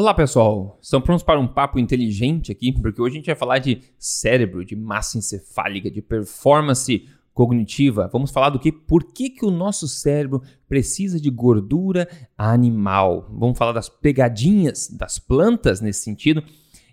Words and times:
Olá 0.00 0.14
pessoal, 0.14 0.78
estão 0.80 1.00
prontos 1.00 1.24
para 1.24 1.40
um 1.40 1.48
papo 1.48 1.76
inteligente 1.76 2.52
aqui? 2.52 2.70
Porque 2.70 3.02
hoje 3.02 3.14
a 3.14 3.18
gente 3.18 3.26
vai 3.26 3.34
falar 3.34 3.58
de 3.58 3.82
cérebro, 3.98 4.64
de 4.64 4.76
massa 4.76 5.18
encefálica, 5.18 5.90
de 5.90 6.00
performance 6.00 7.04
cognitiva. 7.34 8.08
Vamos 8.12 8.30
falar 8.30 8.50
do 8.50 8.60
que? 8.60 8.70
Por 8.70 9.02
que, 9.12 9.28
que 9.28 9.44
o 9.44 9.50
nosso 9.50 9.88
cérebro 9.88 10.40
precisa 10.68 11.20
de 11.20 11.28
gordura 11.30 12.08
animal? 12.38 13.28
Vamos 13.36 13.58
falar 13.58 13.72
das 13.72 13.88
pegadinhas 13.88 14.86
das 14.86 15.18
plantas 15.18 15.80
nesse 15.80 16.04
sentido 16.04 16.44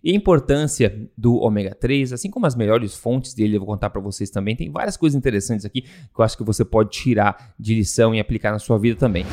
e 0.04 0.12
a 0.12 0.16
importância 0.16 1.08
do 1.16 1.36
ômega 1.36 1.76
3, 1.76 2.12
assim 2.12 2.32
como 2.32 2.48
as 2.48 2.56
melhores 2.56 2.96
fontes 2.96 3.36
dele, 3.36 3.56
eu 3.56 3.60
vou 3.60 3.68
contar 3.68 3.92
para 3.92 4.02
vocês 4.02 4.32
também. 4.32 4.56
Tem 4.56 4.72
várias 4.72 4.98
coisas 4.98 5.16
interessantes 5.16 5.64
aqui 5.64 5.84
que 5.84 5.90
eu 6.20 6.26
acho 6.26 6.36
que 6.36 6.44
você 6.44 6.66
pode 6.66 6.90
tirar 6.90 7.54
de 7.60 7.76
lição 7.76 8.16
e 8.16 8.20
aplicar 8.20 8.52
na 8.52 8.58
sua 8.58 8.80
vida 8.80 8.98
também. 8.98 9.28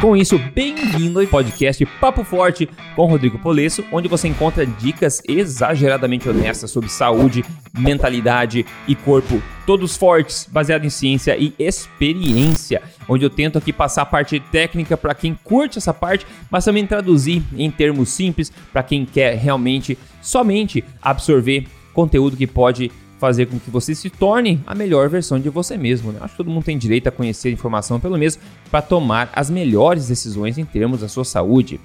Com 0.00 0.16
isso, 0.16 0.38
bem-vindo 0.54 1.18
ao 1.18 1.26
podcast 1.26 1.84
Papo 2.00 2.22
Forte 2.22 2.70
com 2.94 3.06
Rodrigo 3.06 3.36
Polesso, 3.36 3.84
onde 3.90 4.06
você 4.06 4.28
encontra 4.28 4.64
dicas 4.64 5.20
exageradamente 5.26 6.28
honestas 6.28 6.70
sobre 6.70 6.88
saúde, 6.88 7.44
mentalidade 7.76 8.64
e 8.86 8.94
corpo, 8.94 9.42
todos 9.66 9.96
fortes, 9.96 10.48
baseado 10.48 10.84
em 10.84 10.90
ciência 10.90 11.36
e 11.36 11.52
experiência, 11.58 12.80
onde 13.08 13.24
eu 13.24 13.30
tento 13.30 13.58
aqui 13.58 13.72
passar 13.72 14.02
a 14.02 14.06
parte 14.06 14.38
técnica 14.38 14.96
para 14.96 15.16
quem 15.16 15.36
curte 15.42 15.78
essa 15.78 15.92
parte, 15.92 16.24
mas 16.48 16.64
também 16.64 16.86
traduzir 16.86 17.42
em 17.56 17.68
termos 17.68 18.10
simples 18.10 18.52
para 18.72 18.84
quem 18.84 19.04
quer 19.04 19.36
realmente 19.36 19.98
somente 20.22 20.84
absorver 21.02 21.66
conteúdo 21.92 22.36
que 22.36 22.46
pode 22.46 22.92
fazer 23.18 23.46
com 23.46 23.58
que 23.58 23.70
você 23.70 23.94
se 23.94 24.08
torne 24.08 24.60
a 24.66 24.74
melhor 24.74 25.08
versão 25.08 25.38
de 25.38 25.48
você 25.48 25.76
mesmo. 25.76 26.12
Né? 26.12 26.18
Acho 26.22 26.32
que 26.32 26.38
todo 26.38 26.50
mundo 26.50 26.64
tem 26.64 26.78
direito 26.78 27.08
a 27.08 27.12
conhecer 27.12 27.50
informação, 27.50 28.00
pelo 28.00 28.16
menos, 28.16 28.38
para 28.70 28.80
tomar 28.80 29.30
as 29.32 29.50
melhores 29.50 30.08
decisões 30.08 30.56
em 30.56 30.64
termos 30.64 31.00
da 31.00 31.08
sua 31.08 31.24
saúde. 31.24 31.80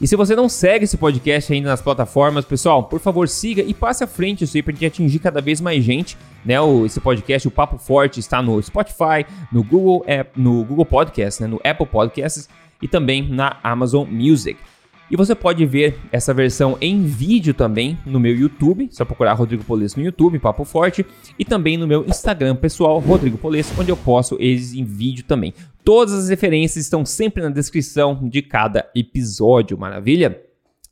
E 0.00 0.06
se 0.08 0.16
você 0.16 0.34
não 0.34 0.48
segue 0.48 0.84
esse 0.84 0.96
podcast 0.96 1.52
ainda 1.52 1.68
nas 1.68 1.80
plataformas, 1.80 2.44
pessoal, 2.44 2.82
por 2.82 2.98
favor 2.98 3.28
siga 3.28 3.62
e 3.62 3.72
passe 3.72 4.02
à 4.02 4.06
frente 4.06 4.42
isso 4.42 4.56
aí 4.56 4.62
para 4.62 4.72
gente 4.72 4.86
atingir 4.86 5.20
cada 5.20 5.40
vez 5.40 5.60
mais 5.60 5.84
gente. 5.84 6.18
Né? 6.44 6.60
O, 6.60 6.84
esse 6.84 7.00
podcast, 7.00 7.46
o 7.46 7.50
Papo 7.52 7.78
Forte, 7.78 8.18
está 8.18 8.42
no 8.42 8.60
Spotify, 8.60 9.24
no 9.52 9.62
Google, 9.62 10.02
App, 10.06 10.30
no 10.34 10.64
Google 10.64 10.84
Podcast, 10.84 11.40
né? 11.40 11.48
no 11.48 11.60
Apple 11.62 11.86
Podcasts 11.86 12.48
e 12.80 12.88
também 12.88 13.28
na 13.28 13.58
Amazon 13.62 14.08
Music. 14.10 14.58
E 15.12 15.16
você 15.16 15.34
pode 15.34 15.66
ver 15.66 15.98
essa 16.10 16.32
versão 16.32 16.78
em 16.80 17.02
vídeo 17.02 17.52
também 17.52 17.98
no 18.06 18.18
meu 18.18 18.34
YouTube, 18.34 18.88
só 18.90 19.04
procurar 19.04 19.34
Rodrigo 19.34 19.62
Polesso 19.62 19.98
no 19.98 20.06
YouTube, 20.06 20.38
Papo 20.38 20.64
Forte, 20.64 21.04
e 21.38 21.44
também 21.44 21.76
no 21.76 21.86
meu 21.86 22.02
Instagram 22.06 22.56
pessoal, 22.56 22.98
Rodrigo 22.98 23.36
Polesso, 23.36 23.74
onde 23.78 23.90
eu 23.90 23.96
posto 23.96 24.38
eles 24.40 24.72
em 24.72 24.84
vídeo 24.84 25.22
também. 25.24 25.52
Todas 25.84 26.14
as 26.14 26.30
referências 26.30 26.86
estão 26.86 27.04
sempre 27.04 27.42
na 27.42 27.50
descrição 27.50 28.26
de 28.26 28.40
cada 28.40 28.88
episódio, 28.94 29.76
maravilha? 29.76 30.40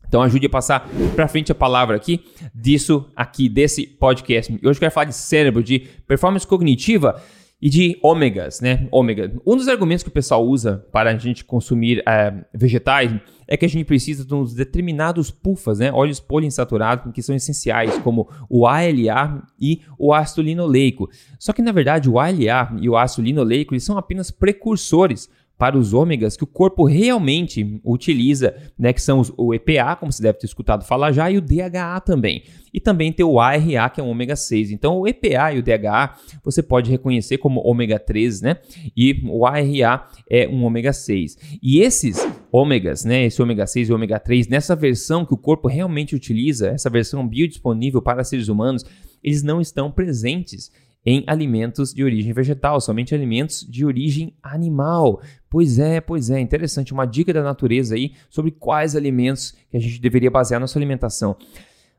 Então 0.06 0.20
ajude 0.20 0.44
a 0.44 0.50
passar 0.50 0.86
para 1.16 1.26
frente 1.26 1.50
a 1.50 1.54
palavra 1.54 1.96
aqui 1.96 2.22
disso 2.54 3.08
aqui 3.16 3.48
desse 3.48 3.86
podcast. 3.86 4.52
E 4.52 4.68
hoje 4.68 4.76
eu 4.76 4.80
quero 4.80 4.92
falar 4.92 5.06
de 5.06 5.14
cérebro, 5.14 5.62
de 5.62 5.78
performance 6.06 6.46
cognitiva 6.46 7.22
e 7.60 7.68
de 7.68 7.98
ômegas, 8.02 8.60
né? 8.60 8.88
Ômega. 8.90 9.32
Um 9.46 9.56
dos 9.56 9.68
argumentos 9.68 10.02
que 10.02 10.08
o 10.08 10.12
pessoal 10.12 10.46
usa 10.46 10.86
para 10.90 11.10
a 11.10 11.16
gente 11.16 11.44
consumir 11.44 12.02
é, 12.06 12.32
vegetais 12.54 13.12
é 13.46 13.56
que 13.56 13.64
a 13.64 13.68
gente 13.68 13.84
precisa 13.84 14.24
de 14.24 14.34
uns 14.34 14.54
determinados 14.54 15.30
pufas, 15.30 15.80
né? 15.80 15.92
Óleos 15.92 16.20
poliinsaturados 16.20 17.12
que 17.12 17.22
são 17.22 17.34
essenciais, 17.34 17.98
como 17.98 18.28
o 18.48 18.66
ALA 18.66 19.42
e 19.60 19.82
o 19.98 20.14
ácido 20.14 20.42
linoleico. 20.42 21.10
Só 21.38 21.52
que 21.52 21.60
na 21.60 21.72
verdade 21.72 22.08
o 22.08 22.18
ALA 22.18 22.72
e 22.80 22.88
o 22.88 22.96
ácido 22.96 23.26
linoleico 23.26 23.74
eles 23.74 23.84
são 23.84 23.98
apenas 23.98 24.30
precursores 24.30 25.28
para 25.60 25.76
os 25.76 25.92
ômegas 25.92 26.38
que 26.38 26.44
o 26.44 26.46
corpo 26.46 26.86
realmente 26.86 27.78
utiliza, 27.84 28.56
né, 28.78 28.94
que 28.94 29.02
são 29.02 29.20
os, 29.20 29.30
o 29.36 29.52
EPA, 29.52 29.94
como 29.94 30.10
você 30.10 30.22
deve 30.22 30.38
ter 30.38 30.46
escutado 30.46 30.86
falar 30.86 31.12
já, 31.12 31.30
e 31.30 31.36
o 31.36 31.42
DHA 31.42 32.00
também. 32.00 32.44
E 32.72 32.80
também 32.80 33.12
tem 33.12 33.26
o 33.26 33.38
ARA, 33.38 33.90
que 33.90 34.00
é 34.00 34.02
um 34.02 34.08
ômega 34.08 34.34
6. 34.34 34.70
Então, 34.70 34.98
o 34.98 35.06
EPA 35.06 35.52
e 35.52 35.58
o 35.58 35.62
DHA 35.62 36.14
você 36.42 36.62
pode 36.62 36.90
reconhecer 36.90 37.36
como 37.36 37.60
ômega 37.60 37.98
3, 37.98 38.40
né? 38.40 38.56
E 38.96 39.22
o 39.28 39.44
ARA 39.44 40.08
é 40.30 40.48
um 40.48 40.64
ômega 40.64 40.94
6. 40.94 41.36
E 41.62 41.80
esses 41.80 42.26
ômegas, 42.50 43.04
né, 43.04 43.26
esse 43.26 43.42
ômega 43.42 43.66
6 43.66 43.90
e 43.90 43.92
ômega 43.92 44.18
3, 44.18 44.48
nessa 44.48 44.74
versão 44.74 45.26
que 45.26 45.34
o 45.34 45.36
corpo 45.36 45.68
realmente 45.68 46.16
utiliza, 46.16 46.70
essa 46.70 46.88
versão 46.88 47.28
biodisponível 47.28 48.00
para 48.00 48.24
seres 48.24 48.48
humanos, 48.48 48.82
eles 49.22 49.42
não 49.42 49.60
estão 49.60 49.90
presentes 49.90 50.70
em 51.04 51.24
alimentos 51.26 51.94
de 51.94 52.04
origem 52.04 52.32
vegetal, 52.32 52.80
somente 52.80 53.14
alimentos 53.14 53.66
de 53.68 53.84
origem 53.84 54.34
animal. 54.42 55.20
Pois 55.50 55.80
é, 55.80 56.00
pois 56.00 56.30
é, 56.30 56.38
interessante, 56.38 56.92
uma 56.92 57.04
dica 57.04 57.32
da 57.32 57.42
natureza 57.42 57.96
aí 57.96 58.14
sobre 58.30 58.52
quais 58.52 58.94
alimentos 58.94 59.52
que 59.68 59.76
a 59.76 59.80
gente 59.80 60.00
deveria 60.00 60.30
basear 60.30 60.60
nossa 60.60 60.78
alimentação. 60.78 61.36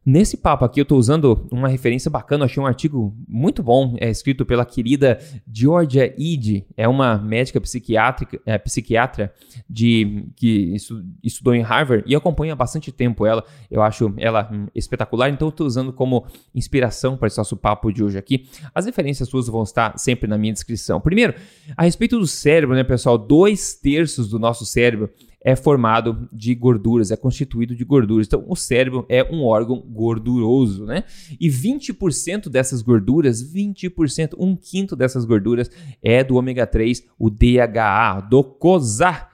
Nesse 0.03 0.35
papo 0.35 0.66
aqui, 0.66 0.79
eu 0.79 0.84
estou 0.84 0.97
usando 0.97 1.47
uma 1.51 1.67
referência 1.67 2.09
bacana, 2.09 2.45
achei 2.45 2.62
um 2.62 2.66
artigo 2.66 3.16
muito 3.28 3.62
bom, 3.62 3.95
é 4.00 4.09
escrito 4.09 4.44
pela 4.44 4.66
querida 4.66 5.19
Georgia 5.47 6.12
Eade, 6.17 6.66
é 6.75 6.88
uma 6.88 7.19
médica 7.19 7.62
psiquiátrica, 7.62 8.41
é, 8.44 8.57
psiquiatra 8.57 9.31
de, 9.69 10.25
que 10.35 10.75
estudou 11.23 11.53
em 11.53 11.62
Harvard 11.62 12.03
e 12.07 12.16
acompanho 12.16 12.51
há 12.51 12.56
bastante 12.56 12.91
tempo 12.91 13.28
ela, 13.28 13.45
eu 13.69 13.84
acho 13.84 14.12
ela 14.17 14.50
hum, 14.51 14.66
espetacular, 14.73 15.29
então 15.29 15.50
estou 15.50 15.67
usando 15.67 15.94
como 15.94 16.25
inspiração 16.56 17.16
para 17.16 17.28
esse 17.28 17.38
nosso 17.38 17.56
papo 17.56 17.94
de 17.94 18.03
hoje 18.03 18.18
aqui. 18.18 18.50
As 18.73 18.88
referências 18.88 19.29
suas 19.29 19.45
vão 19.45 19.62
estar 19.62 20.00
sempre 20.00 20.28
na 20.28 20.35
minha 20.35 20.51
descrição. 20.51 21.00
Primeiro, 21.00 21.35
a 21.78 21.83
respeito 21.83 22.18
do 22.18 22.25
cérebro, 22.25 22.75
né, 22.75 22.83
pessoal, 22.83 23.19
dois 23.19 23.75
terços 23.75 24.28
do 24.29 24.39
nosso 24.39 24.66
cérebro 24.66 25.12
é 25.44 25.56
formado 25.56 26.29
de 26.31 26.53
gorduras, 26.53 27.09
é 27.12 27.18
constituído 27.18 27.75
de 27.75 27.84
gorduras. 27.84 28.28
Então, 28.28 28.46
o 28.47 28.56
cérebro 28.56 29.06
é 29.09 29.24
um 29.24 29.44
órgão 29.44 29.79
gorduroso, 29.79 30.85
né? 30.85 31.03
E 31.40 31.50
20% 31.50 32.47
dessas 32.47 32.81
gorduras, 32.81 33.44
20%, 33.44 34.35
um 34.38 34.56
quinto 34.56 34.96
dessas 34.96 35.25
gorduras 35.25 35.69
é 36.01 36.24
do 36.24 36.35
ômega 36.35 36.68
3, 36.68 37.03
o 37.18 37.30
DHA, 37.30 38.22
docosa 38.30 39.28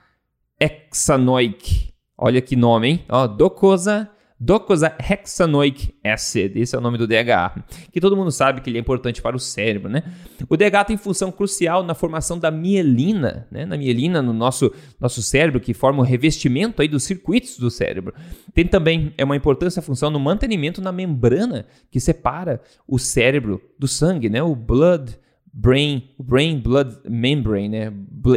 hexanoic. 0.58 1.92
Olha 2.16 2.40
que 2.40 2.56
nome, 2.56 2.88
hein? 2.88 3.04
Ó, 3.08 3.26
docosa 3.26 4.10
docosahexanoic 4.40 5.94
acid, 6.04 6.56
esse 6.56 6.74
é 6.74 6.78
o 6.78 6.80
nome 6.80 6.96
do 6.96 7.06
DHA, 7.06 7.64
que 7.92 8.00
todo 8.00 8.16
mundo 8.16 8.30
sabe 8.30 8.60
que 8.60 8.70
ele 8.70 8.78
é 8.78 8.80
importante 8.80 9.20
para 9.20 9.36
o 9.36 9.40
cérebro, 9.40 9.88
né? 9.88 10.02
O 10.48 10.56
DHA 10.56 10.84
tem 10.84 10.96
função 10.96 11.32
crucial 11.32 11.82
na 11.82 11.94
formação 11.94 12.38
da 12.38 12.50
mielina, 12.50 13.48
né? 13.50 13.66
Na 13.66 13.76
mielina 13.76 14.22
no 14.22 14.32
nosso 14.32 14.72
nosso 15.00 15.22
cérebro 15.22 15.60
que 15.60 15.74
forma 15.74 16.00
o 16.00 16.04
revestimento 16.04 16.80
aí 16.80 16.88
dos 16.88 17.02
circuitos 17.02 17.58
do 17.58 17.70
cérebro. 17.70 18.14
Tem 18.54 18.66
também 18.66 19.12
é 19.18 19.24
uma 19.24 19.36
importância 19.36 19.82
função 19.82 20.10
no 20.10 20.20
mantenimento 20.20 20.80
na 20.80 20.92
membrana 20.92 21.66
que 21.90 21.98
separa 21.98 22.60
o 22.86 22.98
cérebro 22.98 23.60
do 23.78 23.88
sangue, 23.88 24.28
né? 24.28 24.42
O 24.42 24.54
blood 24.54 25.18
brain, 25.52 26.10
brain 26.18 26.58
blood 26.60 26.98
membrane, 27.08 27.68
né? 27.68 27.92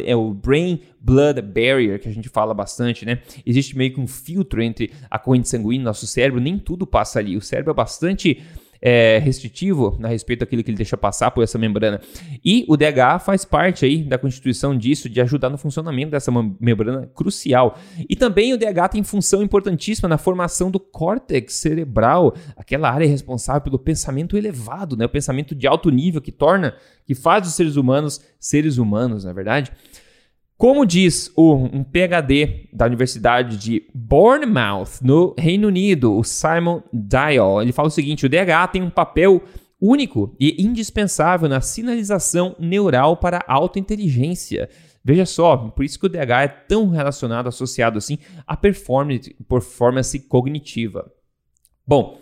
É 0.05 0.15
o 0.15 0.33
brain 0.33 0.81
blood 0.99 1.41
barrier 1.41 1.99
que 1.99 2.07
a 2.07 2.13
gente 2.13 2.29
fala 2.29 2.53
bastante, 2.53 3.05
né? 3.05 3.21
Existe 3.45 3.77
meio 3.77 3.93
que 3.93 3.99
um 3.99 4.07
filtro 4.07 4.61
entre 4.61 4.91
a 5.09 5.19
corrente 5.19 5.49
sanguínea 5.49 5.81
e 5.81 5.83
nosso 5.83 6.07
cérebro, 6.07 6.39
nem 6.39 6.57
tudo 6.57 6.85
passa 6.85 7.19
ali. 7.19 7.35
O 7.35 7.41
cérebro 7.41 7.71
é 7.71 7.73
bastante 7.73 8.41
é, 8.81 9.19
restritivo 9.19 9.99
a 10.01 10.07
respeito 10.07 10.39
daquilo 10.39 10.63
que 10.63 10.71
ele 10.71 10.77
deixa 10.77 10.97
passar 10.97 11.31
por 11.31 11.43
essa 11.43 11.57
membrana. 11.57 12.01
E 12.43 12.65
o 12.67 12.75
DHA 12.75 13.19
faz 13.19 13.45
parte 13.45 13.85
aí 13.85 14.03
da 14.03 14.17
constituição 14.17 14.75
disso, 14.75 15.07
de 15.07 15.21
ajudar 15.21 15.49
no 15.49 15.57
funcionamento 15.57 16.11
dessa 16.11 16.31
membrana 16.59 17.09
crucial. 17.13 17.77
E 18.09 18.15
também 18.15 18.53
o 18.53 18.57
DHA 18.57 18.89
tem 18.89 19.03
função 19.03 19.43
importantíssima 19.43 20.09
na 20.09 20.17
formação 20.17 20.71
do 20.71 20.79
córtex 20.79 21.53
cerebral, 21.53 22.35
aquela 22.55 22.89
área 22.89 23.07
responsável 23.07 23.61
pelo 23.61 23.77
pensamento 23.77 24.35
elevado, 24.35 24.97
né? 24.97 25.05
o 25.05 25.09
pensamento 25.09 25.53
de 25.53 25.67
alto 25.67 25.89
nível 25.89 26.21
que 26.21 26.31
torna, 26.31 26.73
que 27.05 27.13
faz 27.13 27.47
os 27.47 27.53
seres 27.53 27.75
humanos 27.75 28.19
seres 28.41 28.79
humanos, 28.79 29.23
na 29.23 29.29
é 29.29 29.33
verdade. 29.33 29.71
Como 30.61 30.85
diz 30.85 31.33
um 31.35 31.83
PhD 31.83 32.69
da 32.71 32.85
Universidade 32.85 33.57
de 33.57 33.81
Bournemouth, 33.95 35.01
no 35.01 35.33
Reino 35.35 35.67
Unido, 35.67 36.15
o 36.15 36.23
Simon 36.23 36.83
Dial, 36.93 37.63
ele 37.63 37.71
fala 37.71 37.87
o 37.87 37.91
seguinte: 37.91 38.27
o 38.27 38.29
DHA 38.29 38.67
tem 38.67 38.83
um 38.83 38.89
papel 38.91 39.41
único 39.81 40.35
e 40.39 40.63
indispensável 40.63 41.49
na 41.49 41.61
sinalização 41.61 42.55
neural 42.59 43.17
para 43.17 43.43
autointeligência. 43.47 44.69
Veja 45.03 45.25
só, 45.25 45.57
por 45.57 45.83
isso 45.83 45.99
que 45.99 46.05
o 46.05 46.09
DHA 46.09 46.43
é 46.43 46.47
tão 46.47 46.89
relacionado, 46.89 47.47
associado 47.47 47.97
assim 47.97 48.19
à 48.45 48.55
performance, 48.55 49.35
performance 49.49 50.19
cognitiva. 50.27 51.11
Bom, 51.87 52.20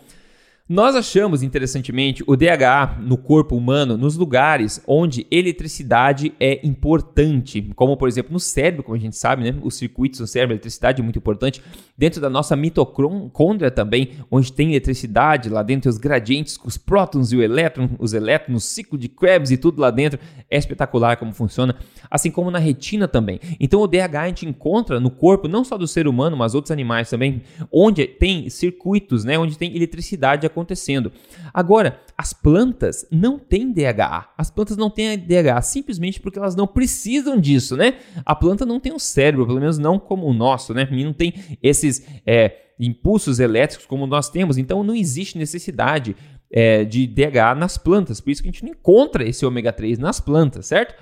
Nós 0.72 0.94
achamos, 0.94 1.42
interessantemente, 1.42 2.22
o 2.28 2.36
DHA 2.36 2.98
no 3.00 3.16
corpo 3.16 3.56
humano 3.56 3.96
nos 3.96 4.16
lugares 4.16 4.80
onde 4.86 5.26
eletricidade 5.28 6.32
é 6.38 6.64
importante, 6.64 7.72
como 7.74 7.96
por 7.96 8.06
exemplo 8.06 8.32
no 8.32 8.38
cérebro, 8.38 8.84
como 8.84 8.94
a 8.94 9.00
gente 9.00 9.16
sabe, 9.16 9.42
né? 9.42 9.58
Os 9.64 9.74
circuitos 9.74 10.20
no 10.20 10.28
cérebro, 10.28 10.52
a 10.52 10.54
eletricidade 10.54 11.00
é 11.00 11.02
muito 11.02 11.18
importante. 11.18 11.60
Dentro 11.98 12.20
da 12.20 12.30
nossa 12.30 12.54
mitocôndria 12.54 13.68
também, 13.68 14.12
onde 14.30 14.52
tem 14.52 14.68
eletricidade, 14.68 15.48
lá 15.48 15.64
dentro 15.64 15.90
os 15.90 15.98
gradientes, 15.98 16.56
os 16.64 16.78
prótons 16.78 17.32
e 17.32 17.36
o 17.36 17.42
elétron, 17.42 17.90
os 17.98 18.12
elétrons, 18.12 18.62
o 18.62 18.64
ciclo 18.64 18.96
de 18.96 19.08
Krebs 19.08 19.50
e 19.50 19.56
tudo 19.56 19.80
lá 19.80 19.90
dentro, 19.90 20.20
é 20.48 20.56
espetacular 20.56 21.16
como 21.16 21.32
funciona. 21.32 21.74
Assim 22.08 22.30
como 22.30 22.48
na 22.48 22.60
retina 22.60 23.08
também. 23.08 23.40
Então 23.58 23.80
o 23.80 23.88
DHA 23.88 24.20
a 24.20 24.28
gente 24.28 24.46
encontra 24.46 25.00
no 25.00 25.10
corpo, 25.10 25.48
não 25.48 25.64
só 25.64 25.76
do 25.76 25.88
ser 25.88 26.06
humano, 26.06 26.36
mas 26.36 26.54
outros 26.54 26.70
animais 26.70 27.10
também, 27.10 27.42
onde 27.72 28.06
tem 28.06 28.48
circuitos, 28.48 29.24
né? 29.24 29.36
Onde 29.36 29.58
tem 29.58 29.74
eletricidade 29.74 30.46
acontecendo 30.46 30.59
acontecendo. 30.60 31.12
Agora, 31.52 32.00
as 32.16 32.32
plantas 32.32 33.06
não 33.10 33.38
têm 33.38 33.72
DHA. 33.72 34.28
As 34.36 34.50
plantas 34.50 34.76
não 34.76 34.90
têm 34.90 35.18
DHA 35.18 35.60
simplesmente 35.62 36.20
porque 36.20 36.38
elas 36.38 36.54
não 36.54 36.66
precisam 36.66 37.40
disso, 37.40 37.76
né? 37.76 37.94
A 38.24 38.34
planta 38.34 38.66
não 38.66 38.78
tem 38.78 38.92
um 38.92 38.98
cérebro, 38.98 39.46
pelo 39.46 39.60
menos 39.60 39.78
não 39.78 39.98
como 39.98 40.26
o 40.26 40.32
nosso, 40.32 40.74
né? 40.74 40.86
E 40.90 41.04
não 41.04 41.12
tem 41.12 41.34
esses 41.62 42.06
é, 42.26 42.56
impulsos 42.78 43.40
elétricos 43.40 43.86
como 43.86 44.06
nós 44.06 44.28
temos. 44.28 44.58
Então 44.58 44.82
não 44.82 44.94
existe 44.94 45.38
necessidade 45.38 46.14
é, 46.50 46.84
de 46.84 47.06
DHA 47.06 47.54
nas 47.54 47.78
plantas. 47.78 48.20
Por 48.20 48.30
isso 48.30 48.42
que 48.42 48.48
a 48.48 48.52
gente 48.52 48.64
não 48.64 48.72
encontra 48.72 49.26
esse 49.26 49.44
ômega 49.46 49.72
3 49.72 49.98
nas 49.98 50.20
plantas, 50.20 50.66
certo? 50.66 50.94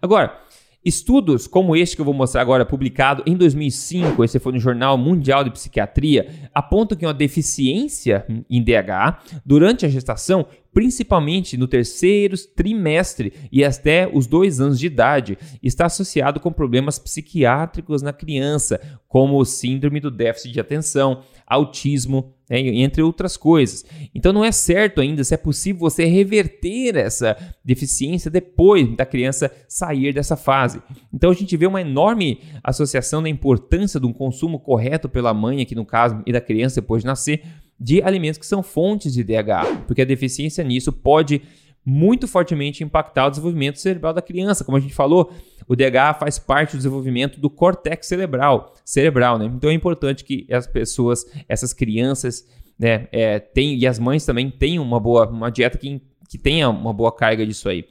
Agora, 0.00 0.40
Estudos 0.84 1.46
como 1.46 1.76
este 1.76 1.94
que 1.94 2.00
eu 2.00 2.04
vou 2.04 2.12
mostrar 2.12 2.40
agora, 2.40 2.66
publicado 2.66 3.22
em 3.24 3.36
2005, 3.36 4.24
esse 4.24 4.40
foi 4.40 4.52
no 4.52 4.58
Jornal 4.58 4.98
Mundial 4.98 5.44
de 5.44 5.50
Psiquiatria, 5.52 6.50
apontam 6.52 6.98
que 6.98 7.06
uma 7.06 7.14
deficiência 7.14 8.26
em 8.50 8.60
DHA 8.60 9.18
durante 9.46 9.86
a 9.86 9.88
gestação 9.88 10.44
principalmente 10.72 11.56
no 11.56 11.68
terceiro 11.68 12.36
trimestre 12.56 13.32
e 13.52 13.64
até 13.64 14.08
os 14.12 14.26
dois 14.26 14.60
anos 14.60 14.78
de 14.78 14.86
idade, 14.86 15.38
está 15.62 15.86
associado 15.86 16.40
com 16.40 16.52
problemas 16.52 16.98
psiquiátricos 16.98 18.02
na 18.02 18.12
criança, 18.12 18.80
como 19.06 19.44
síndrome 19.44 20.00
do 20.00 20.10
déficit 20.10 20.52
de 20.52 20.60
atenção, 20.60 21.22
autismo, 21.46 22.34
né, 22.48 22.58
entre 22.60 23.02
outras 23.02 23.36
coisas. 23.36 23.84
Então 24.14 24.32
não 24.32 24.42
é 24.42 24.50
certo 24.50 25.02
ainda 25.02 25.22
se 25.22 25.34
é 25.34 25.36
possível 25.36 25.80
você 25.80 26.06
reverter 26.06 26.96
essa 26.96 27.36
deficiência 27.62 28.30
depois 28.30 28.96
da 28.96 29.04
criança 29.04 29.50
sair 29.68 30.14
dessa 30.14 30.36
fase. 30.36 30.80
Então 31.12 31.30
a 31.30 31.34
gente 31.34 31.56
vê 31.56 31.66
uma 31.66 31.82
enorme 31.82 32.40
associação 32.64 33.22
da 33.22 33.28
importância 33.28 34.00
de 34.00 34.06
um 34.06 34.12
consumo 34.12 34.58
correto 34.58 35.08
pela 35.08 35.34
mãe, 35.34 35.60
aqui 35.60 35.74
no 35.74 35.84
caso, 35.84 36.22
e 36.26 36.32
da 36.32 36.40
criança 36.40 36.80
depois 36.80 37.02
de 37.02 37.06
nascer, 37.06 37.42
de 37.82 38.00
alimentos 38.02 38.38
que 38.38 38.46
são 38.46 38.62
fontes 38.62 39.12
de 39.12 39.24
DHA, 39.24 39.82
porque 39.86 40.02
a 40.02 40.04
deficiência 40.04 40.62
nisso 40.62 40.92
pode 40.92 41.42
muito 41.84 42.28
fortemente 42.28 42.84
impactar 42.84 43.26
o 43.26 43.30
desenvolvimento 43.30 43.80
cerebral 43.80 44.14
da 44.14 44.22
criança. 44.22 44.64
Como 44.64 44.76
a 44.76 44.80
gente 44.80 44.94
falou, 44.94 45.32
o 45.66 45.74
DHA 45.74 46.14
faz 46.14 46.38
parte 46.38 46.72
do 46.72 46.76
desenvolvimento 46.76 47.40
do 47.40 47.50
córtex 47.50 48.06
cerebral, 48.06 48.72
cerebral, 48.84 49.36
né? 49.36 49.46
Então 49.46 49.68
é 49.68 49.72
importante 49.72 50.22
que 50.22 50.46
as 50.52 50.64
pessoas, 50.64 51.24
essas 51.48 51.72
crianças, 51.72 52.46
né, 52.78 53.08
é, 53.10 53.40
tenham, 53.40 53.76
e 53.76 53.84
as 53.84 53.98
mães 53.98 54.24
também 54.24 54.48
tenham 54.48 54.84
uma 54.84 55.00
boa, 55.00 55.28
uma 55.28 55.50
dieta 55.50 55.76
que, 55.76 56.00
que 56.28 56.38
tenha 56.38 56.70
uma 56.70 56.92
boa 56.92 57.10
carga 57.10 57.44
disso 57.44 57.68
aí. 57.68 57.84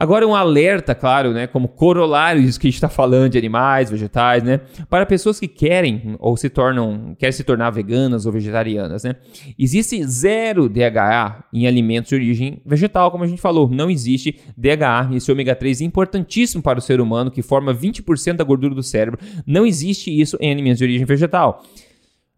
Agora 0.00 0.24
um 0.24 0.32
alerta, 0.32 0.94
claro, 0.94 1.32
né, 1.32 1.48
como 1.48 1.66
corolário 1.66 2.40
disso 2.40 2.60
que 2.60 2.68
a 2.68 2.70
gente 2.70 2.76
está 2.76 2.88
falando 2.88 3.30
de 3.30 3.38
animais, 3.38 3.90
vegetais, 3.90 4.44
né, 4.44 4.60
para 4.88 5.04
pessoas 5.04 5.40
que 5.40 5.48
querem 5.48 6.14
ou 6.20 6.36
se 6.36 6.48
tornam, 6.48 7.16
querem 7.18 7.32
se 7.32 7.42
tornar 7.42 7.70
veganas 7.70 8.24
ou 8.24 8.30
vegetarianas, 8.30 9.02
né. 9.02 9.16
Existe 9.58 10.04
zero 10.04 10.68
DHA 10.68 11.44
em 11.52 11.66
alimentos 11.66 12.10
de 12.10 12.14
origem 12.14 12.62
vegetal, 12.64 13.10
como 13.10 13.24
a 13.24 13.26
gente 13.26 13.42
falou, 13.42 13.68
não 13.68 13.90
existe 13.90 14.38
DHA, 14.56 15.10
esse 15.14 15.32
ômega 15.32 15.56
3 15.56 15.80
é 15.80 15.84
importantíssimo 15.84 16.62
para 16.62 16.78
o 16.78 16.82
ser 16.82 17.00
humano, 17.00 17.28
que 17.28 17.42
forma 17.42 17.74
20% 17.74 18.36
da 18.36 18.44
gordura 18.44 18.76
do 18.76 18.84
cérebro, 18.84 19.18
não 19.44 19.66
existe 19.66 20.16
isso 20.16 20.36
em 20.40 20.52
alimentos 20.52 20.78
de 20.78 20.84
origem 20.84 21.04
vegetal. 21.04 21.64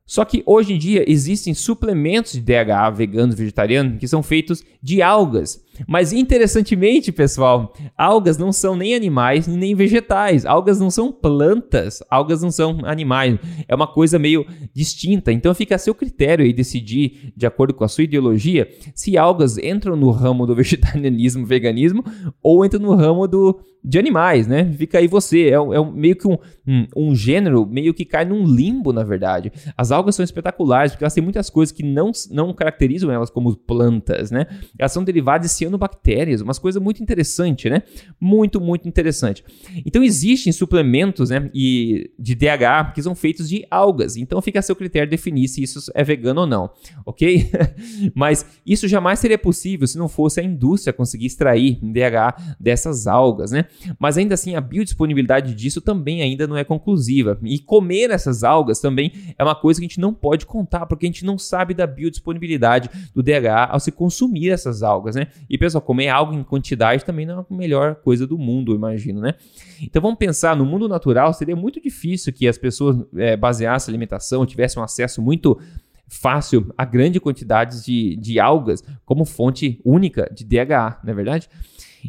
Só 0.06 0.24
que 0.24 0.42
hoje 0.44 0.72
em 0.72 0.78
dia 0.78 1.04
existem 1.06 1.54
suplementos 1.54 2.32
de 2.32 2.40
DHA 2.40 2.90
veganos 2.90 3.36
vegetarianos 3.36 3.98
que 4.00 4.08
são 4.08 4.24
feitos 4.24 4.64
de 4.82 5.00
algas. 5.00 5.62
Mas 5.86 6.12
interessantemente, 6.12 7.12
pessoal, 7.12 7.72
algas 7.96 8.38
não 8.38 8.52
são 8.52 8.76
nem 8.76 8.94
animais 8.94 9.46
nem 9.46 9.74
vegetais. 9.74 10.44
Algas 10.44 10.78
não 10.78 10.90
são 10.90 11.12
plantas, 11.12 12.02
algas 12.10 12.42
não 12.42 12.50
são 12.50 12.80
animais. 12.84 13.38
É 13.68 13.74
uma 13.74 13.86
coisa 13.86 14.18
meio 14.18 14.46
distinta. 14.74 15.32
Então 15.32 15.54
fica 15.54 15.74
a 15.74 15.78
seu 15.78 15.94
critério 15.94 16.44
aí 16.44 16.52
decidir, 16.52 17.32
de 17.36 17.46
acordo 17.46 17.74
com 17.74 17.84
a 17.84 17.88
sua 17.88 18.04
ideologia, 18.04 18.68
se 18.94 19.16
algas 19.16 19.58
entram 19.58 19.96
no 19.96 20.10
ramo 20.10 20.46
do 20.46 20.54
vegetarianismo, 20.56 21.46
veganismo 21.46 22.04
ou 22.42 22.64
entram 22.64 22.80
no 22.80 22.94
ramo 22.94 23.26
do 23.26 23.60
de 23.82 23.98
animais, 23.98 24.46
né? 24.46 24.70
Fica 24.72 24.98
aí 24.98 25.08
você. 25.08 25.48
É, 25.48 25.54
é 25.54 25.84
meio 25.92 26.14
que 26.14 26.28
um, 26.28 26.36
um, 26.66 26.86
um, 26.96 27.14
gênero 27.14 27.66
meio 27.66 27.94
que 27.94 28.04
cai 28.04 28.24
num 28.24 28.44
limbo, 28.44 28.92
na 28.92 29.02
verdade. 29.02 29.50
As 29.76 29.90
algas 29.90 30.14
são 30.14 30.24
espetaculares 30.24 30.92
porque 30.92 31.04
elas 31.04 31.14
têm 31.14 31.24
muitas 31.24 31.48
coisas 31.48 31.72
que 31.72 31.82
não, 31.82 32.12
não 32.30 32.52
caracterizam 32.52 33.10
elas 33.10 33.30
como 33.30 33.56
plantas, 33.56 34.30
né? 34.30 34.46
Elas 34.78 34.92
são 34.92 35.02
derivadas 35.02 35.50
de 35.50 35.56
cianobactérias, 35.70 36.40
umas 36.40 36.58
coisas 36.58 36.82
muito 36.82 37.02
interessantes, 37.02 37.70
né? 37.70 37.82
Muito, 38.20 38.60
muito 38.60 38.88
interessante. 38.88 39.44
Então 39.86 40.02
existem 40.02 40.52
suplementos, 40.52 41.30
né? 41.30 41.50
E 41.54 42.10
de 42.18 42.34
DHA 42.34 42.92
que 42.94 43.02
são 43.02 43.14
feitos 43.14 43.48
de 43.48 43.64
algas. 43.70 44.16
Então 44.16 44.42
fica 44.42 44.58
a 44.58 44.62
seu 44.62 44.74
critério 44.74 45.08
definir 45.08 45.48
se 45.48 45.62
isso 45.62 45.90
é 45.94 46.02
vegano 46.02 46.42
ou 46.42 46.46
não, 46.46 46.70
ok? 47.06 47.50
Mas 48.14 48.44
isso 48.66 48.88
jamais 48.88 49.18
seria 49.18 49.38
possível 49.38 49.86
se 49.86 49.96
não 49.96 50.08
fosse 50.08 50.40
a 50.40 50.42
indústria 50.42 50.92
conseguir 50.92 51.26
extrair 51.26 51.78
DHA 51.82 52.56
dessas 52.58 53.06
algas, 53.06 53.52
né? 53.52 53.66
Mas 53.98 54.18
ainda 54.18 54.34
assim, 54.34 54.56
a 54.56 54.60
biodisponibilidade 54.60 55.54
disso 55.54 55.80
também 55.80 56.22
ainda 56.22 56.46
não 56.46 56.56
é 56.56 56.64
conclusiva. 56.64 57.38
E 57.44 57.58
comer 57.58 58.10
essas 58.10 58.42
algas 58.42 58.80
também 58.80 59.12
é 59.38 59.44
uma 59.44 59.54
coisa 59.54 59.80
que 59.80 59.86
a 59.86 59.88
gente 59.88 60.00
não 60.00 60.12
pode 60.12 60.46
contar, 60.46 60.86
porque 60.86 61.06
a 61.06 61.08
gente 61.08 61.24
não 61.24 61.38
sabe 61.38 61.74
da 61.74 61.86
biodisponibilidade 61.86 62.90
do 63.14 63.22
DHA 63.22 63.66
ao 63.70 63.80
se 63.80 63.92
consumir 63.92 64.50
essas 64.50 64.82
algas, 64.82 65.14
né? 65.14 65.28
E 65.50 65.58
pessoal, 65.58 65.82
comer 65.82 66.08
algo 66.08 66.32
em 66.32 66.44
quantidade 66.44 67.04
também 67.04 67.26
não 67.26 67.40
é 67.40 67.44
a 67.50 67.54
melhor 67.54 67.96
coisa 67.96 68.24
do 68.24 68.38
mundo, 68.38 68.70
eu 68.70 68.76
imagino, 68.76 69.20
né? 69.20 69.34
Então 69.82 70.00
vamos 70.00 70.16
pensar, 70.16 70.54
no 70.54 70.64
mundo 70.64 70.88
natural 70.88 71.34
seria 71.34 71.56
muito 71.56 71.80
difícil 71.80 72.32
que 72.32 72.46
as 72.46 72.56
pessoas 72.56 72.96
é, 73.16 73.36
baseassem 73.36 73.90
a 73.90 73.92
alimentação, 73.92 74.46
tivessem 74.46 74.80
um 74.80 74.84
acesso 74.84 75.20
muito 75.20 75.58
fácil 76.06 76.72
a 76.78 76.84
grande 76.84 77.18
quantidades 77.18 77.84
de, 77.84 78.14
de 78.16 78.38
algas 78.38 78.84
como 79.04 79.24
fonte 79.24 79.80
única 79.84 80.30
de 80.32 80.44
DHA, 80.44 81.00
não 81.02 81.12
é 81.12 81.14
verdade? 81.14 81.48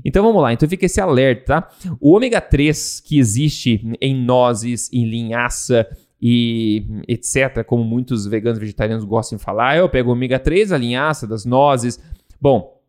Então 0.06 0.24
vamos 0.24 0.40
lá, 0.40 0.54
então 0.54 0.70
fica 0.70 0.86
esse 0.86 1.02
alerta, 1.02 1.62
tá? 1.62 1.70
O 2.00 2.16
ômega 2.16 2.40
3 2.40 3.00
que 3.00 3.18
existe 3.18 3.82
em 4.00 4.16
nozes, 4.16 4.88
em 4.94 5.04
linhaça 5.04 5.88
e 6.22 6.86
etc, 7.08 7.64
como 7.66 7.84
muitos 7.84 8.28
veganos 8.28 8.60
vegetarianos 8.60 9.04
gostam 9.04 9.40
de 9.40 9.44
falar, 9.44 9.78
eu 9.78 9.90
pego 9.90 10.12
o 10.12 10.14
ômega 10.14 10.38
3, 10.38 10.72
a 10.72 10.78
linhaça 10.78 11.26
das 11.26 11.44
nozes. 11.44 12.00
Bom, 12.40 12.81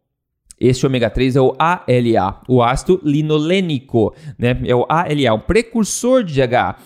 este 0.63 0.87
ômega 0.87 1.11
3 1.11 1.37
é 1.37 1.41
o 1.41 1.55
ALA, 1.59 2.41
o 2.49 2.63
ácido 2.63 3.01
linolênico, 3.03 4.15
né? 4.39 4.61
É 4.65 4.75
o 4.75 4.87
ALA, 4.89 5.35
um 5.35 5.41
precursor 5.41 6.23
de 6.23 6.35
DHA. 6.47 6.77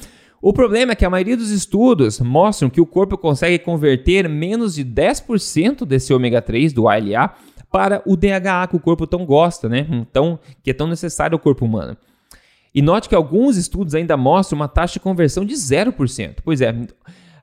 O 0.41 0.53
problema 0.53 0.93
é 0.93 0.95
que 0.95 1.05
a 1.05 1.11
maioria 1.11 1.37
dos 1.37 1.51
estudos 1.51 2.21
mostram 2.21 2.71
que 2.71 2.81
o 2.81 2.87
corpo 2.87 3.19
consegue 3.19 3.59
converter 3.59 4.29
menos 4.29 4.75
de 4.75 4.85
10% 4.85 5.85
desse 5.85 6.15
ômega 6.15 6.41
3 6.41 6.73
do 6.73 6.89
ALA 6.89 7.35
para 7.71 8.03
o 8.07 8.17
DHA 8.17 8.67
que 8.71 8.77
o 8.77 8.81
corpo 8.81 9.07
tão 9.07 9.27
gosta, 9.27 9.69
né? 9.69 9.87
Então, 9.91 10.39
que 10.63 10.71
é 10.71 10.75
tão 10.75 10.87
necessário 10.87 11.35
ao 11.35 11.39
corpo 11.39 11.65
humano. 11.65 11.97
E 12.75 12.81
note 12.81 13.09
que 13.09 13.15
alguns 13.15 13.57
estudos 13.57 13.95
ainda 13.95 14.17
mostram 14.17 14.59
uma 14.59 14.69
taxa 14.69 14.95
de 14.95 15.01
conversão 15.01 15.45
de 15.45 15.55
0%. 15.55 16.37
Pois 16.45 16.61
é, 16.61 16.75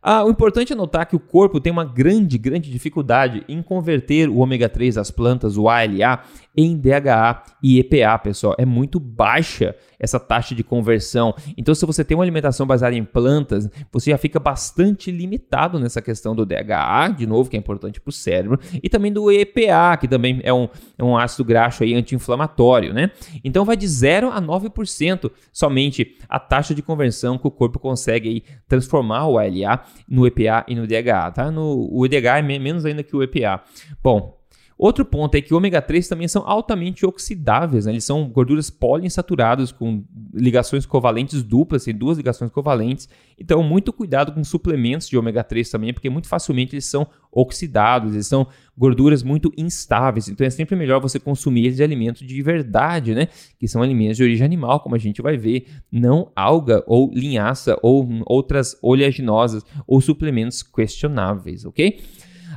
ah, 0.03 0.25
o 0.25 0.29
importante 0.29 0.73
é 0.73 0.75
notar 0.75 1.05
que 1.05 1.15
o 1.15 1.19
corpo 1.19 1.61
tem 1.61 1.71
uma 1.71 1.85
grande, 1.85 2.37
grande 2.37 2.69
dificuldade 2.69 3.45
em 3.47 3.61
converter 3.61 4.27
o 4.27 4.39
ômega 4.39 4.67
3 4.67 4.95
das 4.95 5.09
plantas, 5.09 5.55
o 5.55 5.69
ALA, 5.69 6.21
em 6.55 6.77
DHA 6.77 7.43
e 7.61 7.79
EPA, 7.79 8.17
pessoal. 8.19 8.55
É 8.57 8.65
muito 8.65 8.99
baixa 8.99 9.75
essa 9.99 10.19
taxa 10.19 10.53
de 10.53 10.63
conversão. 10.63 11.33
Então, 11.57 11.73
se 11.73 11.85
você 11.85 12.03
tem 12.03 12.15
uma 12.15 12.23
alimentação 12.23 12.67
baseada 12.67 12.95
em 12.95 13.03
plantas, 13.03 13.69
você 13.91 14.11
já 14.11 14.17
fica 14.17 14.39
bastante 14.39 15.09
limitado 15.11 15.79
nessa 15.79 16.01
questão 16.01 16.35
do 16.35 16.45
DHA, 16.45 17.09
de 17.17 17.25
novo, 17.25 17.49
que 17.49 17.55
é 17.55 17.59
importante 17.59 18.01
para 18.01 18.09
o 18.09 18.13
cérebro, 18.13 18.59
e 18.81 18.89
também 18.89 19.11
do 19.11 19.31
EPA, 19.31 19.97
que 19.99 20.07
também 20.07 20.41
é 20.43 20.53
um, 20.53 20.67
é 20.97 21.03
um 21.03 21.17
ácido 21.17 21.45
graxo 21.45 21.83
anti-inflamatório, 21.83 22.93
né? 22.93 23.11
Então, 23.43 23.65
vai 23.65 23.77
de 23.77 23.87
0 23.87 24.29
a 24.29 24.41
9% 24.41 25.31
somente 25.51 26.17
a 26.27 26.39
taxa 26.39 26.75
de 26.75 26.81
conversão 26.81 27.37
que 27.37 27.47
o 27.47 27.51
corpo 27.51 27.79
consegue 27.79 28.29
aí, 28.29 28.43
transformar 28.67 29.27
o 29.27 29.37
ALA 29.37 29.83
no 30.07 30.27
EPA 30.27 30.65
e 30.67 30.75
no 30.75 30.85
DHA, 30.85 31.31
tá? 31.31 31.51
No, 31.51 31.89
o 31.91 32.07
DHA 32.07 32.39
é 32.39 32.41
menos 32.41 32.85
ainda 32.85 33.03
que 33.03 33.15
o 33.15 33.23
EPA. 33.23 33.63
Bom, 34.01 34.42
Outro 34.77 35.05
ponto 35.05 35.35
é 35.35 35.41
que 35.41 35.53
ômega 35.53 35.81
3 35.81 36.07
também 36.07 36.27
são 36.27 36.43
altamente 36.47 37.05
oxidáveis, 37.05 37.85
né? 37.85 37.91
eles 37.91 38.03
são 38.03 38.27
gorduras 38.27 38.69
poliinsaturadas 38.69 39.71
com 39.71 40.03
ligações 40.33 40.85
covalentes 40.85 41.43
duplas, 41.43 41.83
tem 41.83 41.95
duas 41.95 42.17
ligações 42.17 42.51
covalentes. 42.51 43.07
Então, 43.37 43.63
muito 43.63 43.93
cuidado 43.93 44.31
com 44.31 44.43
suplementos 44.43 45.07
de 45.07 45.17
ômega 45.17 45.43
3 45.43 45.69
também, 45.69 45.93
porque 45.93 46.09
muito 46.09 46.27
facilmente 46.27 46.75
eles 46.75 46.85
são 46.85 47.07
oxidados, 47.31 48.13
eles 48.13 48.27
são 48.27 48.47
gorduras 48.77 49.23
muito 49.23 49.51
instáveis. 49.57 50.27
Então, 50.27 50.45
é 50.45 50.49
sempre 50.49 50.75
melhor 50.75 50.99
você 50.99 51.19
consumir 51.19 51.65
eles 51.65 51.77
de 51.77 51.83
alimentos 51.83 52.25
de 52.25 52.41
verdade, 52.41 53.13
né? 53.13 53.27
Que 53.59 53.67
são 53.67 53.81
alimentos 53.81 54.17
de 54.17 54.23
origem 54.23 54.45
animal, 54.45 54.79
como 54.79 54.95
a 54.95 54.99
gente 54.99 55.21
vai 55.21 55.37
ver, 55.37 55.67
não 55.91 56.31
alga 56.35 56.83
ou 56.87 57.11
linhaça 57.13 57.77
ou 57.81 58.07
outras 58.25 58.77
oleaginosas 58.81 59.63
ou 59.87 60.01
suplementos 60.01 60.63
questionáveis, 60.63 61.65
ok? 61.65 61.99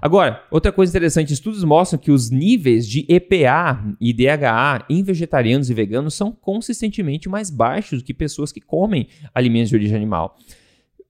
Agora, 0.00 0.44
outra 0.50 0.72
coisa 0.72 0.90
interessante, 0.90 1.32
estudos 1.32 1.64
mostram 1.64 1.98
que 1.98 2.10
os 2.10 2.30
níveis 2.30 2.86
de 2.86 3.06
EPA 3.08 3.82
e 4.00 4.12
DHA 4.12 4.84
em 4.88 5.02
vegetarianos 5.02 5.70
e 5.70 5.74
veganos 5.74 6.14
são 6.14 6.32
consistentemente 6.32 7.28
mais 7.28 7.50
baixos 7.50 8.00
do 8.00 8.04
que 8.04 8.14
pessoas 8.14 8.52
que 8.52 8.60
comem 8.60 9.08
alimentos 9.34 9.70
de 9.70 9.76
origem 9.76 9.96
animal. 9.96 10.36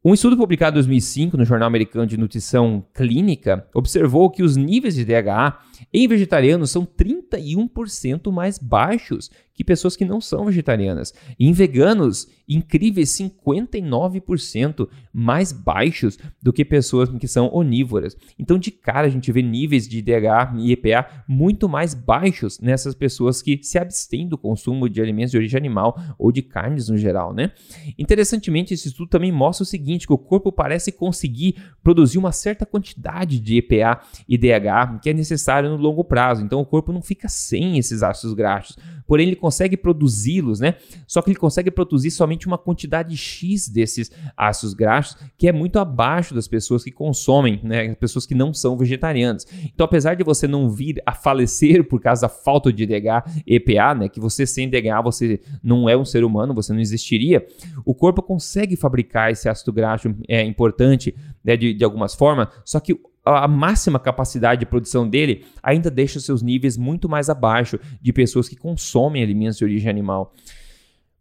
Um 0.05 0.15
estudo 0.15 0.37
publicado 0.37 0.75
em 0.75 0.79
2005 0.79 1.37
no 1.37 1.45
Jornal 1.45 1.67
Americano 1.67 2.07
de 2.07 2.17
Nutrição 2.17 2.87
Clínica 2.95 3.67
observou 3.75 4.31
que 4.31 4.41
os 4.41 4.57
níveis 4.57 4.95
de 4.95 5.05
DHA 5.05 5.59
em 5.93 6.07
vegetarianos 6.07 6.71
são 6.71 6.87
31% 6.87 8.31
mais 8.31 8.57
baixos 8.57 9.33
que 9.57 9.65
pessoas 9.65 9.97
que 9.97 10.05
não 10.05 10.21
são 10.21 10.45
vegetarianas. 10.45 11.15
Em 11.41 11.53
veganos, 11.53 12.29
incríveis 12.47 13.09
59% 13.11 14.89
mais 15.13 15.51
baixos 15.51 16.19
do 16.43 16.53
que 16.53 16.65
pessoas 16.65 17.09
que 17.09 17.27
são 17.27 17.51
onívoras. 17.53 18.17
Então, 18.39 18.59
de 18.59 18.71
cara, 18.71 19.07
a 19.07 19.11
gente 19.11 19.33
vê 19.33 19.43
níveis 19.43 19.89
de 19.89 20.03
DHA 20.03 20.55
e 20.59 20.73
EPA 20.73 21.25
muito 21.27 21.69
mais 21.69 21.95
baixos 21.95 22.61
nessas 22.61 22.95
pessoas 22.95 23.41
que 23.41 23.59
se 23.63 23.79
abstêm 23.79 24.29
do 24.29 24.37
consumo 24.37 24.89
de 24.89 25.01
alimentos 25.01 25.31
de 25.31 25.39
origem 25.39 25.57
animal 25.57 25.99
ou 26.19 26.31
de 26.31 26.43
carnes 26.43 26.89
no 26.89 26.99
geral, 26.99 27.33
né? 27.33 27.53
Interessantemente, 27.99 28.75
esse 28.75 28.89
estudo 28.89 29.09
também 29.09 29.33
mostra 29.33 29.63
o 29.63 29.67
seguinte, 29.67 30.07
que 30.07 30.13
o 30.13 30.19
corpo 30.19 30.53
parece 30.53 30.93
conseguir 30.93 31.57
produzir 31.83 32.19
uma 32.19 32.33
certa 32.33 32.67
quantidade 32.67 33.41
de 33.41 33.57
EPA 33.57 34.01
e 34.29 34.37
DHA 34.37 34.99
que 35.03 35.11
é 35.11 35.15
necessário 35.15 35.71
no 35.71 35.77
longo 35.77 36.05
prazo. 36.05 36.45
Então, 36.45 36.61
o 36.61 36.67
corpo 36.67 36.93
não 36.93 37.01
fica 37.01 37.29
sem 37.29 37.79
esses 37.79 38.03
ácidos 38.03 38.35
graxos. 38.35 38.77
Porém, 39.07 39.29
ele 39.29 39.37
consegue 39.37 39.77
produzi-los, 39.77 40.61
né? 40.61 40.77
Só 41.07 41.23
que 41.23 41.31
ele 41.31 41.39
consegue 41.39 41.71
produzir 41.71 42.11
somente 42.11 42.47
uma 42.47 42.59
quantidade 42.59 43.17
X 43.17 43.69
desses 43.69 44.11
ácidos 44.37 44.75
graxos, 44.75 45.17
que 45.37 45.49
é 45.49 45.53
muito 45.53 45.79
abaixo 45.79 46.35
das 46.35 46.49
pessoas 46.49 46.83
que 46.83 46.91
consomem, 46.91 47.61
né? 47.63 47.95
Pessoas 47.95 48.27
que 48.27 48.35
não 48.35 48.53
são 48.53 48.77
vegetarianas. 48.77 49.47
Então, 49.65 49.85
apesar 49.85 50.15
de 50.15 50.25
você 50.25 50.47
não 50.49 50.69
vir 50.69 51.03
a 51.07 51.13
falecer 51.13 51.85
por 51.85 52.01
causa 52.01 52.23
da 52.23 52.29
falta 52.29 52.73
de 52.73 52.87
DHA 52.87 53.25
EPA, 53.47 53.95
né? 53.95 54.09
Que 54.09 54.21
você 54.21 54.47
sem 54.47 54.69
DHA 54.69 55.01
você 55.03 55.41
não 55.63 55.89
é 55.89 55.97
um 55.97 56.05
ser 56.05 56.25
humano, 56.25 56.55
você 56.55 56.73
não 56.73 56.81
existiria. 56.81 57.47
O 57.85 57.95
corpo 57.95 58.23
consegue 58.23 58.77
fabricar 58.77 59.31
esse 59.31 59.49
ácido 59.49 59.73
graxo 59.73 60.15
é 60.29 60.43
importante 60.43 61.15
né, 61.45 61.57
de, 61.57 61.73
de 61.73 61.85
algumas 61.85 62.15
formas, 62.15 62.49
só 62.65 62.81
que 62.81 62.99
a 63.27 63.49
máxima 63.49 63.99
capacidade 63.99 64.61
de 64.61 64.67
produção 64.67 65.09
dele 65.09 65.45
ainda 65.63 65.91
deixa 65.91 66.21
seus 66.21 66.43
níveis 66.43 66.77
muito 66.77 67.09
mais 67.09 67.29
abaixo 67.29 67.79
de 68.01 68.13
pessoas 68.13 68.49
que 68.49 68.55
consomem 68.55 69.23
alimentos 69.23 69.59
de 69.59 69.65
origem 69.65 69.91
animal. 69.91 70.33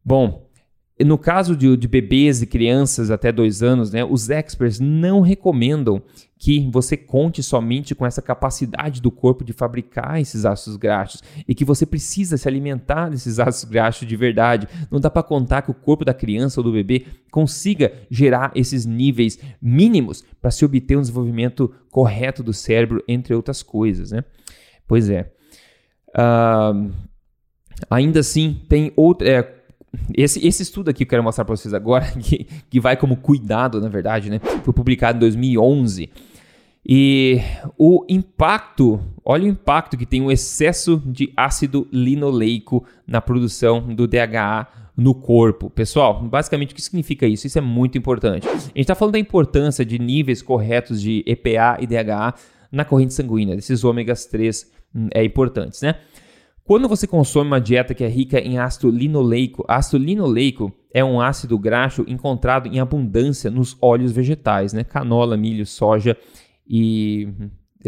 Bom, 0.03 0.47
no 1.03 1.17
caso 1.17 1.57
de, 1.57 1.75
de, 1.75 1.87
bebês 1.87 2.41
e 2.41 2.47
crianças 2.47 3.09
até 3.09 3.31
dois 3.31 3.63
anos, 3.63 3.91
né, 3.91 4.05
os 4.05 4.29
experts 4.29 4.79
não 4.79 5.19
recomendam 5.19 6.01
que 6.37 6.69
você 6.69 6.97
conte 6.97 7.41
somente 7.41 7.95
com 7.95 8.05
essa 8.05 8.21
capacidade 8.21 9.01
do 9.01 9.09
corpo 9.09 9.43
de 9.43 9.53
fabricar 9.53 10.19
esses 10.19 10.45
ácidos 10.45 10.75
graxos 10.75 11.23
e 11.47 11.55
que 11.55 11.63
você 11.63 11.85
precisa 11.85 12.37
se 12.37 12.47
alimentar 12.47 13.09
desses 13.09 13.39
ácidos 13.39 13.71
graxos 13.71 14.07
de 14.07 14.15
verdade. 14.15 14.67
Não 14.91 14.99
dá 14.99 15.09
para 15.09 15.23
contar 15.23 15.61
que 15.61 15.71
o 15.71 15.73
corpo 15.73 16.03
da 16.03 16.13
criança 16.13 16.59
ou 16.59 16.63
do 16.63 16.73
bebê 16.73 17.05
consiga 17.31 17.93
gerar 18.09 18.51
esses 18.53 18.85
níveis 18.85 19.39
mínimos 19.61 20.23
para 20.41 20.51
se 20.51 20.65
obter 20.65 20.97
um 20.97 21.01
desenvolvimento 21.01 21.73
correto 21.89 22.43
do 22.43 22.53
cérebro, 22.53 23.03
entre 23.07 23.33
outras 23.33 23.63
coisas. 23.63 24.11
Né? 24.11 24.23
Pois 24.87 25.09
é. 25.09 25.31
Uh, 26.09 26.91
ainda 27.89 28.19
assim, 28.19 28.61
tem 28.67 28.91
outra. 28.95 29.27
É, 29.27 29.54
esse, 30.13 30.45
esse 30.45 30.63
estudo 30.63 30.89
aqui 30.89 30.99
que 30.99 31.03
eu 31.03 31.09
quero 31.09 31.23
mostrar 31.23 31.45
para 31.45 31.55
vocês 31.55 31.73
agora, 31.73 32.05
que, 32.19 32.45
que 32.69 32.79
vai 32.79 32.97
como 32.97 33.17
cuidado, 33.17 33.79
na 33.81 33.89
verdade, 33.89 34.29
né? 34.29 34.39
Foi 34.63 34.73
publicado 34.73 35.17
em 35.17 35.19
2011. 35.19 36.09
E 36.87 37.41
o 37.77 38.05
impacto, 38.07 39.01
olha 39.23 39.45
o 39.45 39.47
impacto 39.47 39.97
que 39.97 40.05
tem 40.05 40.21
o 40.21 40.31
excesso 40.31 41.01
de 41.05 41.33
ácido 41.35 41.87
linoleico 41.91 42.85
na 43.07 43.19
produção 43.19 43.81
do 43.95 44.07
DHA 44.07 44.67
no 44.95 45.15
corpo. 45.15 45.69
Pessoal, 45.69 46.21
basicamente 46.21 46.73
o 46.73 46.75
que 46.75 46.81
significa 46.81 47.25
isso? 47.25 47.47
Isso 47.47 47.57
é 47.57 47.61
muito 47.61 47.97
importante. 47.97 48.47
A 48.47 48.51
gente 48.51 48.81
está 48.81 48.95
falando 48.95 49.13
da 49.13 49.19
importância 49.19 49.83
de 49.83 49.97
níveis 49.97 50.41
corretos 50.41 51.01
de 51.01 51.23
EPA 51.25 51.77
e 51.79 51.87
DHA 51.87 52.35
na 52.71 52.85
corrente 52.85 53.13
sanguínea, 53.13 53.55
desses 53.55 53.83
ômegas 53.83 54.25
3 54.25 54.71
hum, 54.93 55.07
é 55.13 55.23
importantes, 55.23 55.81
né? 55.81 55.95
Quando 56.65 56.89
você 56.89 57.05
consome 57.05 57.45
uma 57.45 57.61
dieta 57.61 57.93
que 57.93 58.03
é 58.03 58.07
rica 58.07 58.39
em 58.39 58.57
ácido 58.57 58.89
linoleico, 58.89 59.63
ácido 59.67 60.03
linoleico 60.03 60.73
é 60.91 61.05
um 61.05 61.21
ácido 61.21 61.59
graxo 61.59 62.03
encontrado 62.07 62.67
em 62.67 62.79
abundância 62.79 63.51
nos 63.51 63.77
óleos 63.79 64.11
vegetais, 64.11 64.73
né? 64.73 64.83
Canola, 64.83 65.37
milho, 65.37 65.63
soja 65.63 66.17
e 66.67 67.29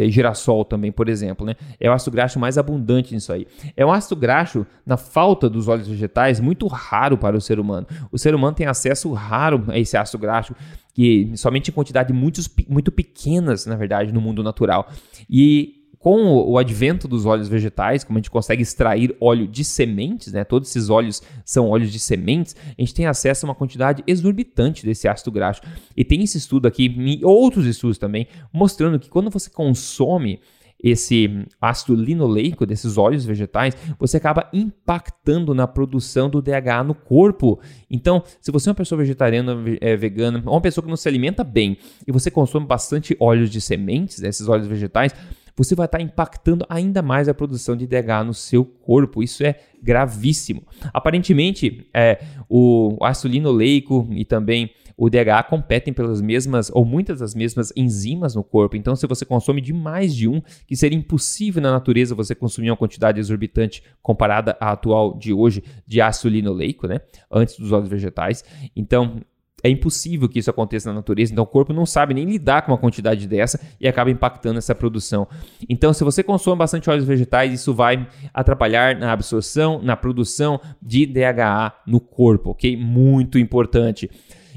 girassol 0.09 0.63
também, 0.63 0.91
por 0.91 1.09
exemplo, 1.09 1.43
né? 1.43 1.55
É 1.79 1.89
o 1.89 1.93
ácido 1.93 2.11
graxo 2.11 2.39
mais 2.39 2.55
abundante 2.55 3.15
nisso 3.15 3.33
aí. 3.33 3.47
É 3.75 3.83
um 3.83 3.91
ácido 3.91 4.15
graxo, 4.15 4.63
na 4.85 4.95
falta 4.95 5.49
dos 5.49 5.67
óleos 5.67 5.87
vegetais, 5.87 6.39
muito 6.39 6.67
raro 6.67 7.17
para 7.17 7.35
o 7.35 7.41
ser 7.41 7.59
humano. 7.59 7.87
O 8.11 8.17
ser 8.19 8.35
humano 8.35 8.55
tem 8.55 8.67
acesso 8.67 9.11
raro 9.11 9.63
a 9.69 9.79
esse 9.79 9.97
ácido 9.97 10.19
graxo, 10.19 10.53
que 10.93 11.31
somente 11.35 11.71
em 11.71 11.73
quantidade 11.73 12.13
muito, 12.13 12.41
muito 12.69 12.91
pequenas, 12.91 13.65
na 13.65 13.75
verdade, 13.75 14.13
no 14.13 14.21
mundo 14.21 14.43
natural. 14.43 14.87
E 15.27 15.76
com 16.07 16.37
o 16.37 16.57
advento 16.57 17.05
dos 17.05 17.25
óleos 17.25 17.49
vegetais, 17.49 18.05
como 18.05 18.17
a 18.17 18.21
gente 18.21 18.31
consegue 18.31 18.63
extrair 18.63 19.13
óleo 19.19 19.45
de 19.45 19.65
sementes, 19.65 20.31
né? 20.31 20.45
Todos 20.45 20.69
esses 20.69 20.89
óleos 20.89 21.21
são 21.43 21.69
óleos 21.69 21.91
de 21.91 21.99
sementes, 21.99 22.55
a 22.65 22.81
gente 22.81 22.93
tem 22.93 23.05
acesso 23.05 23.45
a 23.45 23.49
uma 23.49 23.53
quantidade 23.53 24.05
exorbitante 24.07 24.85
desse 24.85 25.05
ácido 25.05 25.33
graxo. 25.33 25.61
E 25.97 26.05
tem 26.05 26.23
esse 26.23 26.37
estudo 26.37 26.65
aqui, 26.65 26.85
e 26.85 27.25
outros 27.25 27.65
estudos 27.65 27.97
também, 27.97 28.25
mostrando 28.53 28.97
que 28.97 29.09
quando 29.09 29.29
você 29.29 29.49
consome 29.49 30.39
esse 30.81 31.45
ácido 31.59 31.93
linoleico 31.93 32.65
desses 32.65 32.97
óleos 32.97 33.25
vegetais, 33.25 33.75
você 33.99 34.15
acaba 34.15 34.49
impactando 34.53 35.53
na 35.53 35.67
produção 35.67 36.29
do 36.29 36.41
DHA 36.41 36.85
no 36.85 36.95
corpo. 36.95 37.59
Então, 37.91 38.23
se 38.39 38.49
você 38.49 38.69
é 38.69 38.71
uma 38.71 38.75
pessoa 38.75 38.99
vegetariana, 38.99 39.57
é, 39.81 39.97
vegana, 39.97 40.41
ou 40.45 40.53
uma 40.53 40.61
pessoa 40.61 40.85
que 40.85 40.89
não 40.89 40.95
se 40.95 41.09
alimenta 41.09 41.43
bem 41.43 41.77
e 42.07 42.13
você 42.13 42.31
consome 42.31 42.65
bastante 42.65 43.13
óleos 43.19 43.49
de 43.49 43.59
sementes, 43.59 44.23
esses 44.23 44.47
óleos 44.47 44.67
vegetais, 44.67 45.13
você 45.57 45.73
vai 45.73 45.87
estar 45.87 45.99
impactando 45.99 46.65
ainda 46.69 47.01
mais 47.01 47.27
a 47.27 47.33
produção 47.33 47.75
de 47.75 47.87
DHA 47.87 48.23
no 48.23 48.33
seu 48.33 48.63
corpo. 48.63 49.23
Isso 49.23 49.43
é 49.43 49.55
gravíssimo. 49.81 50.63
Aparentemente, 50.93 51.89
é, 51.93 52.23
o 52.47 52.95
ácido 53.01 53.33
linoleico 53.33 54.07
e 54.11 54.23
também 54.23 54.69
o 54.95 55.09
DHA 55.09 55.43
competem 55.43 55.93
pelas 55.93 56.21
mesmas 56.21 56.71
ou 56.73 56.83
muitas 56.83 57.19
das 57.19 57.35
mesmas 57.35 57.71
enzimas 57.75 58.35
no 58.35 58.43
corpo. 58.43 58.75
Então, 58.75 58.95
se 58.95 59.05
você 59.05 59.25
consome 59.25 59.61
de 59.61 59.73
mais 59.73 60.15
de 60.15 60.27
um, 60.27 60.41
que 60.65 60.75
seria 60.75 60.97
impossível 60.97 61.61
na 61.61 61.71
natureza 61.71 62.15
você 62.15 62.33
consumir 62.33 62.71
uma 62.71 62.77
quantidade 62.77 63.19
exorbitante 63.19 63.83
comparada 64.01 64.57
à 64.59 64.71
atual 64.71 65.17
de 65.17 65.33
hoje 65.33 65.63
de 65.85 66.01
ácido 66.01 66.29
linoleico, 66.29 66.87
né? 66.87 67.01
Antes 67.31 67.57
dos 67.57 67.71
óleos 67.71 67.89
vegetais. 67.89 68.43
Então, 68.75 69.21
é 69.67 69.71
impossível 69.71 70.27
que 70.29 70.39
isso 70.39 70.49
aconteça 70.49 70.89
na 70.89 70.95
natureza, 70.95 71.31
então 71.31 71.43
o 71.43 71.47
corpo 71.47 71.73
não 71.73 71.85
sabe 71.85 72.13
nem 72.13 72.25
lidar 72.25 72.63
com 72.63 72.71
uma 72.71 72.77
quantidade 72.77 73.27
dessa 73.27 73.59
e 73.79 73.87
acaba 73.87 74.09
impactando 74.09 74.57
essa 74.57 74.73
produção. 74.73 75.27
Então, 75.69 75.93
se 75.93 76.03
você 76.03 76.23
consome 76.23 76.57
bastante 76.57 76.89
óleos 76.89 77.05
vegetais, 77.05 77.53
isso 77.53 77.73
vai 77.73 78.07
atrapalhar 78.33 78.95
na 78.95 79.11
absorção, 79.11 79.81
na 79.81 79.95
produção 79.95 80.59
de 80.81 81.05
DHA 81.05 81.73
no 81.85 81.99
corpo, 81.99 82.51
ok? 82.51 82.77
Muito 82.77 83.37
importante. 83.37 84.09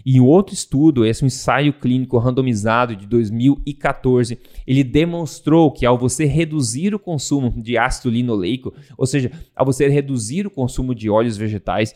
Em 0.05 0.21
outro 0.21 0.55
estudo, 0.55 1.05
esse 1.05 1.23
é 1.23 1.25
um 1.25 1.27
ensaio 1.27 1.73
clínico 1.73 2.19
randomizado 2.19 2.97
de 2.97 3.07
2014, 3.07 4.39
ele 4.67 4.85
demonstrou 4.85 5.71
que 5.71 5.85
ao 5.85 5.99
você 5.99 6.25
reduzir 6.25 6.95
o 6.95 6.99
consumo 6.99 7.53
de 7.63 7.77
ácido 7.77 8.11
linoleico, 8.11 8.73
ou 8.97 9.07
seja, 9.07 9.31
ao 9.55 9.67
você 9.67 9.89
reduzir 9.89 10.47
o 10.47 10.51
consumo 10.51 10.95
de 10.95 11.11
óleos 11.11 11.37
vegetais, 11.37 11.95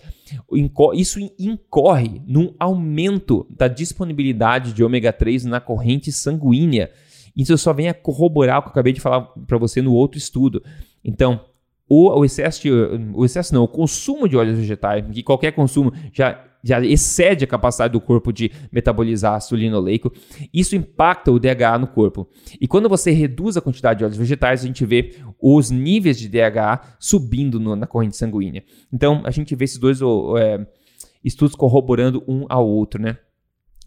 isso 0.94 1.18
incorre 1.38 2.22
num 2.26 2.54
aumento 2.58 3.46
da 3.50 3.68
disponibilidade 3.68 4.72
de 4.72 4.82
ômega 4.82 5.12
3 5.12 5.44
na 5.44 5.60
corrente 5.60 6.12
sanguínea. 6.12 6.90
Isso 7.36 7.56
só 7.58 7.72
vem 7.72 7.88
a 7.88 7.94
corroborar 7.94 8.58
o 8.58 8.62
que 8.62 8.68
eu 8.68 8.72
acabei 8.72 8.92
de 8.92 9.00
falar 9.00 9.22
para 9.46 9.58
você 9.58 9.82
no 9.82 9.92
outro 9.92 10.18
estudo. 10.18 10.62
Então, 11.04 11.40
o, 11.88 12.08
o, 12.18 12.24
excesso 12.24 12.62
de, 12.62 12.70
o 13.12 13.24
excesso 13.24 13.54
não, 13.54 13.64
o 13.64 13.68
consumo 13.68 14.28
de 14.28 14.36
óleos 14.36 14.58
vegetais, 14.58 15.04
que 15.12 15.22
qualquer 15.22 15.52
consumo 15.52 15.92
já 16.12 16.42
já 16.64 16.80
excede 16.80 17.44
a 17.44 17.46
capacidade 17.46 17.92
do 17.92 18.00
corpo 18.00 18.32
de 18.32 18.50
metabolizar 18.72 19.34
ácido 19.34 19.56
linoleico. 19.56 20.10
Isso 20.52 20.74
impacta 20.74 21.30
o 21.30 21.38
DHA 21.38 21.78
no 21.78 21.86
corpo. 21.86 22.26
E 22.58 22.66
quando 22.66 22.88
você 22.88 23.10
reduz 23.10 23.56
a 23.56 23.60
quantidade 23.60 23.98
de 23.98 24.04
óleos 24.04 24.16
vegetais, 24.16 24.64
a 24.64 24.66
gente 24.66 24.84
vê 24.86 25.16
os 25.40 25.70
níveis 25.70 26.18
de 26.18 26.28
DHA 26.28 26.80
subindo 26.98 27.60
no, 27.60 27.76
na 27.76 27.86
corrente 27.86 28.16
sanguínea. 28.16 28.64
Então, 28.90 29.20
a 29.24 29.30
gente 29.30 29.54
vê 29.54 29.64
esses 29.64 29.78
dois 29.78 30.00
é, 30.38 30.66
estudos 31.22 31.54
corroborando 31.54 32.24
um 32.26 32.46
ao 32.48 32.66
outro, 32.66 33.00
né? 33.00 33.18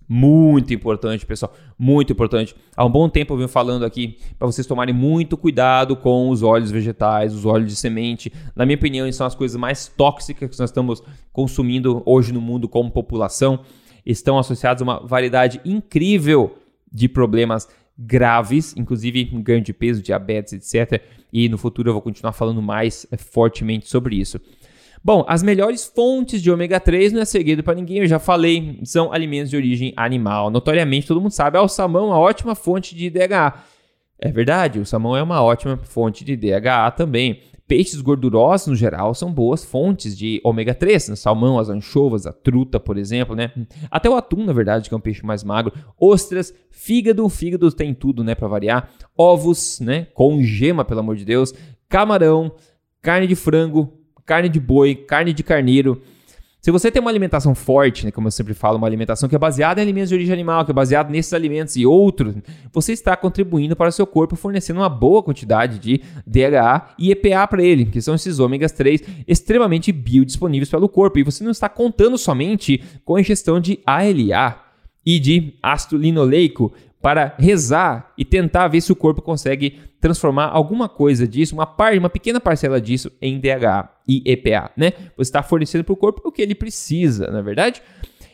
Muito 0.08 0.74
importante, 0.74 1.26
pessoal. 1.26 1.54
Muito 1.78 2.14
importante. 2.14 2.56
Há 2.76 2.86
um 2.86 2.90
bom 2.90 3.10
tempo 3.10 3.34
eu 3.34 3.38
venho 3.38 3.50
falando 3.50 3.84
aqui 3.84 4.18
para 4.40 4.46
vocês 4.48 4.66
tomarem 4.66 4.96
muito 4.96 5.36
cuidado 5.36 5.96
com 5.98 6.30
os 6.30 6.42
óleos 6.44 6.72
vegetais, 6.72 7.34
os 7.34 7.46
óleos 7.46 7.70
de 7.70 7.76
semente. 7.76 8.32
Na 8.56 8.66
minha 8.66 8.78
opinião, 8.78 9.12
são 9.12 9.28
as 9.28 9.36
coisas 9.36 9.60
mais 9.60 9.88
tóxicas 9.88 10.50
que 10.50 10.60
nós 10.60 10.70
estamos 10.70 11.04
consumindo 11.34 12.02
hoje 12.06 12.32
no 12.32 12.40
mundo 12.40 12.70
como 12.70 12.90
população. 12.90 13.60
Estão 14.06 14.40
associados 14.40 14.82
a 14.82 14.86
uma 14.86 15.00
variedade 15.06 15.60
incrível 15.66 16.56
de 16.92 17.10
problemas 17.10 17.68
graves, 17.98 18.76
inclusive 18.78 19.24
ganho 19.26 19.62
de 19.62 19.74
peso, 19.74 20.02
diabetes, 20.02 20.54
etc. 20.54 21.02
E 21.34 21.50
no 21.50 21.58
futuro 21.58 21.90
eu 21.90 21.94
vou 21.94 22.02
continuar 22.02 22.32
falando 22.32 22.62
mais 22.62 23.06
é, 23.12 23.18
fortemente 23.18 23.90
sobre 23.90 24.16
isso. 24.16 24.40
Bom, 25.04 25.24
as 25.28 25.42
melhores 25.42 25.86
fontes 25.86 26.42
de 26.42 26.52
ômega 26.52 26.80
3 26.80 27.14
não 27.14 27.22
é 27.22 27.26
segredo 27.26 27.64
para 27.64 27.76
ninguém, 27.76 28.00
eu 28.00 28.08
já 28.08 28.20
falei, 28.20 28.80
são 28.84 29.12
alimentos 29.14 29.50
de 29.50 29.56
origem 29.56 29.94
animal. 29.96 30.50
Notoriamente, 30.50 31.08
todo 31.08 31.22
mundo 31.22 31.32
sabe, 31.32 31.58
ah, 31.58 31.62
o 31.62 31.68
salmão 31.68 32.06
é 32.06 32.08
uma 32.08 32.20
ótima 32.20 32.56
fonte 32.56 32.96
de 32.96 33.10
DHA. 33.10 33.54
É 34.20 34.32
verdade, 34.32 34.80
o 34.80 34.86
salmão 34.86 35.16
é 35.16 35.22
uma 35.22 35.42
ótima 35.42 35.78
fonte 35.78 36.26
de 36.26 36.36
DHA 36.36 36.92
também. 36.92 37.42
Peixes 37.68 38.00
gordurosos, 38.00 38.68
no 38.68 38.76
geral, 38.76 39.14
são 39.14 39.32
boas 39.32 39.64
fontes 39.64 40.18
de 40.18 40.40
ômega 40.44 40.74
3. 40.74 41.10
Né? 41.10 41.16
Salmão, 41.18 41.60
as 41.60 41.70
anchovas, 41.70 42.26
a 42.26 42.32
truta, 42.32 42.80
por 42.80 42.98
exemplo, 42.98 43.36
né? 43.36 43.52
Até 43.92 44.10
o 44.10 44.16
atum, 44.16 44.46
na 44.46 44.54
verdade, 44.54 44.88
que 44.88 44.96
é 44.96 44.98
um 44.98 45.02
peixe 45.02 45.26
mais 45.26 45.44
magro. 45.44 45.74
Ostras, 46.00 46.54
fígado, 46.72 47.28
fígado 47.28 47.70
tem 47.72 47.94
tudo, 47.94 48.24
né, 48.24 48.36
para 48.36 48.48
variar. 48.48 48.90
Ovos, 49.18 49.82
né, 49.82 50.08
com 50.14 50.42
gema, 50.42 50.86
pelo 50.86 51.02
amor 51.02 51.18
de 51.18 51.26
Deus. 51.26 51.54
Camarão, 51.90 52.54
carne 53.02 53.28
de 53.28 53.36
frango, 53.36 53.97
carne 54.28 54.50
de 54.50 54.60
boi, 54.60 54.94
carne 54.94 55.34
de 55.34 55.42
carneiro. 55.42 56.00
Se 56.60 56.70
você 56.70 56.92
tem 56.92 57.02
uma 57.02 57.10
alimentação 57.10 57.56
forte, 57.56 58.06
né, 58.06 58.12
como 58.12 58.28
eu 58.28 58.32
sempre 58.32 58.54
falo, 58.54 58.78
uma 58.78 58.88
alimentação 58.88 59.30
que 59.30 59.36
é 59.36 59.40
baseada 59.40 59.80
em 59.80 59.84
alimentos 59.84 60.10
de 60.10 60.16
origem 60.16 60.34
animal, 60.34 60.66
que 60.66 60.72
é 60.72 60.74
baseada 60.74 61.10
nesses 61.10 61.32
alimentos 61.32 61.78
e 61.78 61.86
outros, 61.86 62.36
você 62.74 62.92
está 62.92 63.16
contribuindo 63.16 63.74
para 63.74 63.88
o 63.88 63.92
seu 63.92 64.06
corpo, 64.06 64.36
fornecendo 64.36 64.82
uma 64.82 64.90
boa 64.90 65.24
quantidade 65.24 65.80
de 65.80 66.02
DHA 66.26 66.90
e 67.00 67.10
EPA 67.10 67.48
para 67.48 67.64
ele, 67.64 67.86
que 67.86 68.02
são 68.02 68.16
esses 68.16 68.38
ômegas 68.40 68.74
3 68.74 69.02
extremamente 69.26 69.94
biodisponíveis 69.94 70.70
pelo 70.70 70.90
corpo. 70.90 71.18
E 71.20 71.24
você 71.24 71.42
não 71.42 71.52
está 71.52 71.70
contando 71.70 72.18
somente 72.18 72.84
com 73.06 73.16
a 73.16 73.22
ingestão 73.22 73.62
de 73.62 73.80
ALA 73.86 74.62
e 75.06 75.20
de 75.20 75.54
ácido 75.64 75.96
linoleico 75.96 76.74
para 77.02 77.36
rezar 77.38 78.14
e 78.18 78.26
tentar 78.26 78.68
ver 78.68 78.82
se 78.82 78.92
o 78.92 78.96
corpo 78.96 79.22
consegue 79.22 79.80
transformar 80.00 80.48
alguma 80.48 80.90
coisa 80.90 81.28
disso, 81.28 81.56
uma 81.56 81.66
parte, 81.66 81.98
uma 81.98 82.10
pequena 82.10 82.40
parcela 82.40 82.80
disso 82.82 83.12
em 83.22 83.40
DHA 83.40 83.90
e 84.08 84.22
EPA, 84.26 84.72
né? 84.76 84.94
Você 85.16 85.30
está 85.30 85.44
fornecendo 85.44 85.84
para 85.84 85.94
o 85.94 85.98
corpo 85.98 86.22
o 86.26 86.32
que 86.32 86.42
ele 86.42 86.56
precisa, 86.56 87.30
na 87.32 87.40
é 87.40 87.42
verdade? 87.42 87.82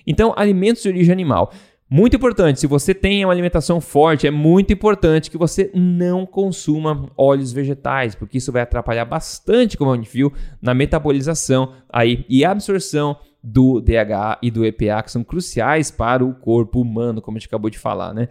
Então, 0.06 0.34
alimentos 0.36 0.84
de 0.84 0.90
origem 0.90 1.12
animal. 1.12 1.52
Muito 1.90 2.16
importante, 2.16 2.60
se 2.60 2.66
você 2.66 2.92
tem 2.94 3.24
uma 3.24 3.32
alimentação 3.32 3.80
forte, 3.80 4.26
é 4.26 4.32
muito 4.32 4.74
importante 4.74 5.30
que 5.30 5.38
você 5.38 5.70
não 5.76 6.26
consuma 6.26 7.08
óleos 7.16 7.54
vegetais, 7.54 8.16
porque 8.16 8.40
isso 8.40 8.52
vai 8.52 8.64
atrapalhar 8.64 9.06
bastante, 9.06 9.78
como 9.78 9.92
a 9.92 9.96
gente 9.96 10.10
viu, 10.12 10.34
na 10.60 10.74
metabolização 10.74 11.74
aí 11.92 12.26
e 12.28 12.44
absorção 12.44 13.16
do 13.44 13.82
DHA 13.82 14.40
e 14.42 14.50
do 14.50 14.66
EPA, 14.66 15.04
que 15.04 15.12
são 15.12 15.24
cruciais 15.24 15.92
para 15.92 16.24
o 16.24 16.34
corpo 16.34 16.80
humano, 16.80 17.22
como 17.22 17.36
a 17.36 17.40
gente 17.40 17.48
acabou 17.48 17.70
de 17.70 17.78
falar, 17.78 18.14
né? 18.14 18.30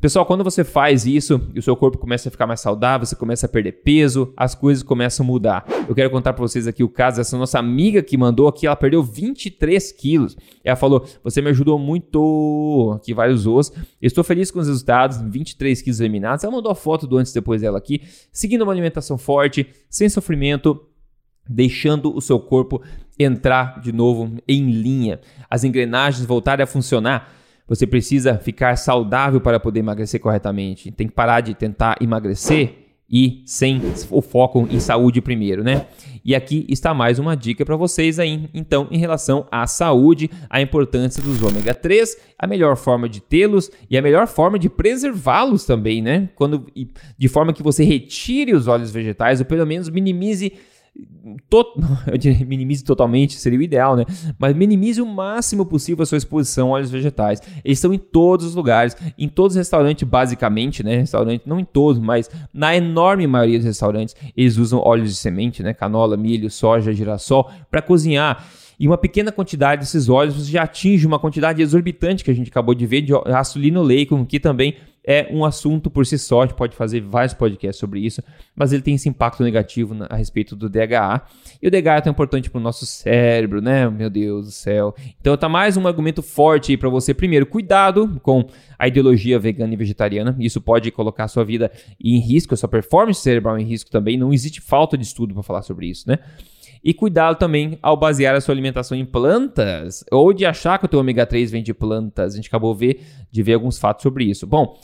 Pessoal, 0.00 0.24
quando 0.24 0.42
você 0.42 0.64
faz 0.64 1.04
isso 1.04 1.38
e 1.54 1.58
o 1.58 1.62
seu 1.62 1.76
corpo 1.76 1.98
começa 1.98 2.30
a 2.30 2.32
ficar 2.32 2.46
mais 2.46 2.60
saudável, 2.60 3.04
você 3.04 3.14
começa 3.14 3.44
a 3.44 3.48
perder 3.50 3.82
peso, 3.84 4.32
as 4.34 4.54
coisas 4.54 4.82
começam 4.82 5.22
a 5.22 5.26
mudar. 5.26 5.66
Eu 5.86 5.94
quero 5.94 6.08
contar 6.08 6.32
para 6.32 6.40
vocês 6.40 6.66
aqui 6.66 6.82
o 6.82 6.88
caso 6.88 7.18
dessa 7.18 7.36
nossa 7.36 7.58
amiga 7.58 8.02
que 8.02 8.16
mandou 8.16 8.48
aqui, 8.48 8.66
ela 8.66 8.74
perdeu 8.74 9.02
23 9.02 9.92
quilos. 9.92 10.38
Ela 10.64 10.74
falou: 10.74 11.04
Você 11.22 11.42
me 11.42 11.50
ajudou 11.50 11.78
muito. 11.78 12.94
Aqui 12.96 13.12
vários 13.12 13.46
os. 13.46 13.70
Estou 14.00 14.24
feliz 14.24 14.50
com 14.50 14.58
os 14.58 14.68
resultados, 14.68 15.20
23 15.20 15.82
quilos 15.82 16.00
eliminados. 16.00 16.44
Ela 16.44 16.54
mandou 16.54 16.72
a 16.72 16.74
foto 16.74 17.06
do 17.06 17.18
antes 17.18 17.32
e 17.32 17.34
depois 17.34 17.60
dela 17.60 17.76
aqui, 17.76 18.00
seguindo 18.32 18.62
uma 18.62 18.72
alimentação 18.72 19.18
forte, 19.18 19.68
sem 19.90 20.08
sofrimento, 20.08 20.80
deixando 21.50 22.16
o 22.16 22.20
seu 22.20 22.38
corpo 22.38 22.80
entrar 23.18 23.80
de 23.80 23.92
novo 23.92 24.32
em 24.46 24.70
linha, 24.70 25.20
as 25.50 25.64
engrenagens 25.64 26.24
voltarem 26.24 26.62
a 26.62 26.66
funcionar. 26.66 27.32
Você 27.66 27.86
precisa 27.86 28.38
ficar 28.38 28.76
saudável 28.76 29.40
para 29.40 29.60
poder 29.60 29.80
emagrecer 29.80 30.20
corretamente. 30.20 30.90
Tem 30.90 31.06
que 31.06 31.12
parar 31.12 31.40
de 31.40 31.54
tentar 31.54 31.96
emagrecer 32.00 32.80
e 33.10 33.42
sem 33.44 33.82
o 34.10 34.22
foco 34.22 34.68
em 34.70 34.78
saúde 34.78 35.20
primeiro, 35.20 35.64
né? 35.64 35.86
E 36.24 36.34
aqui 36.34 36.64
está 36.68 36.94
mais 36.94 37.18
uma 37.18 37.36
dica 37.36 37.64
para 37.64 37.74
vocês 37.74 38.20
aí, 38.20 38.48
então, 38.54 38.86
em 38.90 38.98
relação 38.98 39.46
à 39.50 39.66
saúde, 39.66 40.30
a 40.48 40.60
importância 40.60 41.20
dos 41.22 41.42
ômega 41.42 41.74
3, 41.74 42.16
a 42.38 42.46
melhor 42.46 42.76
forma 42.76 43.08
de 43.08 43.20
tê-los 43.20 43.70
e 43.88 43.98
a 43.98 44.02
melhor 44.02 44.28
forma 44.28 44.58
de 44.58 44.68
preservá-los 44.68 45.64
também, 45.64 46.00
né? 46.00 46.28
Quando 46.36 46.66
de 47.18 47.28
forma 47.28 47.52
que 47.52 47.62
você 47.62 47.82
retire 47.82 48.54
os 48.54 48.68
óleos 48.68 48.92
vegetais 48.92 49.40
ou 49.40 49.46
pelo 49.46 49.66
menos 49.66 49.88
minimize 49.88 50.52
to, 51.48 51.64
eu 52.10 52.18
diria, 52.18 52.44
minimize 52.46 52.84
totalmente, 52.84 53.34
seria 53.34 53.58
o 53.58 53.62
ideal, 53.62 53.96
né? 53.96 54.04
Mas 54.38 54.54
minimize 54.54 55.00
o 55.00 55.06
máximo 55.06 55.64
possível 55.64 56.02
a 56.02 56.06
sua 56.06 56.18
exposição 56.18 56.68
a 56.68 56.72
óleos 56.72 56.90
vegetais. 56.90 57.40
Eles 57.64 57.78
estão 57.78 57.92
em 57.92 57.98
todos 57.98 58.46
os 58.46 58.54
lugares, 58.54 58.96
em 59.18 59.28
todos 59.28 59.54
os 59.54 59.58
restaurantes, 59.58 60.06
basicamente, 60.08 60.82
né? 60.82 60.96
Restaurante, 60.96 61.42
não 61.46 61.60
em 61.60 61.64
todos, 61.64 62.00
mas 62.00 62.30
na 62.52 62.74
enorme 62.74 63.26
maioria 63.26 63.58
dos 63.58 63.66
restaurantes, 63.66 64.14
eles 64.36 64.56
usam 64.56 64.80
óleos 64.80 65.10
de 65.10 65.16
semente, 65.16 65.62
né? 65.62 65.72
Canola, 65.72 66.16
milho, 66.16 66.50
soja, 66.50 66.92
girassol, 66.92 67.50
para 67.70 67.82
cozinhar. 67.82 68.46
E 68.78 68.86
uma 68.86 68.96
pequena 68.96 69.30
quantidade 69.30 69.80
desses 69.80 70.08
óleos 70.08 70.46
já 70.46 70.62
atinge 70.62 71.06
uma 71.06 71.18
quantidade 71.18 71.60
exorbitante 71.60 72.24
que 72.24 72.30
a 72.30 72.34
gente 72.34 72.48
acabou 72.48 72.74
de 72.74 72.86
ver 72.86 73.02
de 73.02 73.12
ácido 73.26 73.62
linoleico, 73.62 74.24
que 74.24 74.40
também 74.40 74.74
é 75.10 75.28
um 75.32 75.44
assunto 75.44 75.90
por 75.90 76.06
si 76.06 76.16
só, 76.16 76.42
a 76.42 76.46
gente 76.46 76.54
pode 76.54 76.76
fazer 76.76 77.00
vários 77.00 77.34
podcasts 77.34 77.80
sobre 77.80 77.98
isso, 77.98 78.22
mas 78.54 78.72
ele 78.72 78.80
tem 78.80 78.94
esse 78.94 79.08
impacto 79.08 79.42
negativo 79.42 79.96
a 80.08 80.14
respeito 80.14 80.54
do 80.54 80.68
DHA. 80.68 81.22
E 81.60 81.66
o 81.66 81.70
DHA 81.70 81.96
é 81.96 82.00
tão 82.02 82.12
importante 82.12 82.48
para 82.48 82.60
o 82.60 82.62
nosso 82.62 82.86
cérebro, 82.86 83.60
né? 83.60 83.90
Meu 83.90 84.08
Deus 84.08 84.46
do 84.46 84.52
céu. 84.52 84.94
Então 85.20 85.36
tá 85.36 85.48
mais 85.48 85.76
um 85.76 85.84
argumento 85.84 86.22
forte 86.22 86.70
aí 86.70 86.76
para 86.76 86.88
você. 86.88 87.12
Primeiro, 87.12 87.44
cuidado 87.44 88.20
com 88.22 88.46
a 88.78 88.86
ideologia 88.86 89.36
vegana 89.36 89.74
e 89.74 89.76
vegetariana. 89.76 90.36
Isso 90.38 90.60
pode 90.60 90.92
colocar 90.92 91.24
a 91.24 91.28
sua 91.28 91.44
vida 91.44 91.72
em 92.00 92.20
risco, 92.20 92.54
a 92.54 92.56
sua 92.56 92.68
performance 92.68 93.20
cerebral 93.20 93.58
em 93.58 93.64
risco 93.64 93.90
também. 93.90 94.16
Não 94.16 94.32
existe 94.32 94.60
falta 94.60 94.96
de 94.96 95.02
estudo 95.02 95.34
para 95.34 95.42
falar 95.42 95.62
sobre 95.62 95.86
isso, 95.86 96.08
né? 96.08 96.20
E 96.82 96.94
cuidado 96.94 97.36
também 97.36 97.78
ao 97.82 97.96
basear 97.96 98.34
a 98.34 98.40
sua 98.40 98.54
alimentação 98.54 98.96
em 98.96 99.04
plantas 99.04 100.02
ou 100.10 100.32
de 100.32 100.46
achar 100.46 100.78
que 100.78 100.86
o 100.86 100.88
teu 100.88 100.98
ômega 100.98 101.26
3 101.26 101.50
vem 101.50 101.62
de 101.62 101.74
plantas. 101.74 102.32
A 102.32 102.36
gente 102.36 102.48
acabou 102.48 102.74
de 102.74 103.42
ver 103.42 103.54
alguns 103.54 103.78
fatos 103.78 104.02
sobre 104.02 104.24
isso. 104.24 104.46
Bom, 104.46 104.78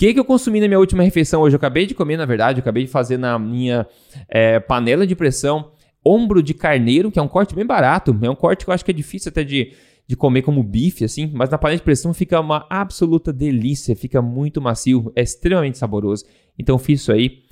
que, 0.00 0.14
que 0.14 0.18
eu 0.18 0.24
consumi 0.24 0.62
na 0.62 0.66
minha 0.66 0.78
última 0.78 1.02
refeição 1.02 1.42
hoje? 1.42 1.54
Eu 1.54 1.58
acabei 1.58 1.84
de 1.84 1.94
comer, 1.94 2.16
na 2.16 2.24
verdade, 2.24 2.58
eu 2.58 2.62
acabei 2.62 2.84
de 2.84 2.90
fazer 2.90 3.18
na 3.18 3.38
minha 3.38 3.86
é, 4.30 4.58
panela 4.58 5.06
de 5.06 5.14
pressão 5.14 5.72
ombro 6.02 6.42
de 6.42 6.54
carneiro, 6.54 7.10
que 7.10 7.18
é 7.18 7.22
um 7.22 7.28
corte 7.28 7.54
bem 7.54 7.66
barato. 7.66 8.18
É 8.22 8.30
um 8.30 8.34
corte 8.34 8.64
que 8.64 8.70
eu 8.70 8.74
acho 8.74 8.82
que 8.82 8.90
é 8.90 8.94
difícil 8.94 9.28
até 9.28 9.44
de, 9.44 9.74
de 10.06 10.16
comer 10.16 10.40
como 10.40 10.62
bife, 10.62 11.04
assim, 11.04 11.30
mas 11.34 11.50
na 11.50 11.58
panela 11.58 11.76
de 11.76 11.82
pressão 11.82 12.14
fica 12.14 12.40
uma 12.40 12.64
absoluta 12.70 13.30
delícia, 13.30 13.94
fica 13.94 14.22
muito 14.22 14.58
macio, 14.58 15.12
é 15.14 15.20
extremamente 15.20 15.76
saboroso. 15.76 16.24
Então 16.58 16.78
fiz 16.78 17.02
isso 17.02 17.12
aí 17.12 17.42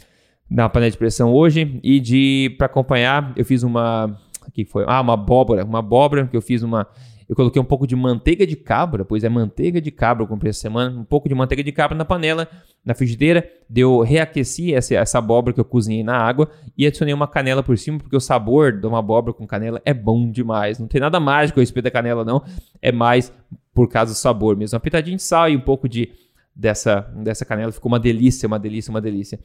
na 0.48 0.70
panela 0.70 0.90
de 0.90 0.96
pressão 0.96 1.30
hoje 1.30 1.78
e 1.82 2.00
de 2.00 2.54
para 2.56 2.64
acompanhar 2.64 3.34
eu 3.36 3.44
fiz 3.44 3.62
uma 3.62 4.18
que 4.54 4.64
foi 4.64 4.84
ah 4.86 5.02
uma 5.02 5.12
abóbora 5.12 5.62
uma 5.62 5.80
abóbora 5.80 6.26
que 6.26 6.34
eu 6.34 6.40
fiz 6.40 6.62
uma 6.62 6.88
eu 7.28 7.36
coloquei 7.36 7.60
um 7.60 7.64
pouco 7.64 7.86
de 7.86 7.94
manteiga 7.94 8.46
de 8.46 8.56
cabra, 8.56 9.04
pois 9.04 9.22
é 9.22 9.28
manteiga 9.28 9.80
de 9.80 9.90
cabra 9.90 10.24
eu 10.24 10.26
comprei 10.26 10.48
essa 10.48 10.60
semana, 10.60 10.98
um 10.98 11.04
pouco 11.04 11.28
de 11.28 11.34
manteiga 11.34 11.62
de 11.62 11.70
cabra 11.70 11.96
na 11.96 12.04
panela, 12.04 12.48
na 12.82 12.94
frigideira, 12.94 13.46
deu 13.68 14.00
reaqueci 14.00 14.72
essa, 14.72 14.94
essa 14.94 15.18
abóbora 15.18 15.52
que 15.52 15.60
eu 15.60 15.64
cozinhei 15.64 16.02
na 16.02 16.16
água 16.16 16.48
e 16.76 16.86
adicionei 16.86 17.12
uma 17.12 17.28
canela 17.28 17.62
por 17.62 17.76
cima, 17.76 17.98
porque 17.98 18.16
o 18.16 18.20
sabor 18.20 18.72
de 18.72 18.86
uma 18.86 19.00
abóbora 19.00 19.34
com 19.34 19.46
canela 19.46 19.82
é 19.84 19.92
bom 19.92 20.30
demais. 20.30 20.78
Não 20.78 20.86
tem 20.86 21.00
nada 21.00 21.20
mágico 21.20 21.60
a 21.60 21.62
respeito 21.62 21.84
da 21.84 21.90
canela 21.90 22.24
não, 22.24 22.42
é 22.80 22.90
mais 22.90 23.30
por 23.74 23.88
causa 23.88 24.12
do 24.12 24.16
sabor 24.16 24.56
mesmo. 24.56 24.76
Uma 24.76 24.80
pitadinha 24.80 25.16
de 25.16 25.22
sal 25.22 25.50
e 25.50 25.56
um 25.56 25.60
pouco 25.60 25.86
de 25.86 26.10
dessa 26.56 27.00
dessa 27.14 27.44
canela, 27.44 27.70
ficou 27.70 27.92
uma 27.92 28.00
delícia, 28.00 28.46
uma 28.46 28.58
delícia, 28.58 28.90
uma 28.90 29.02
delícia. 29.02 29.38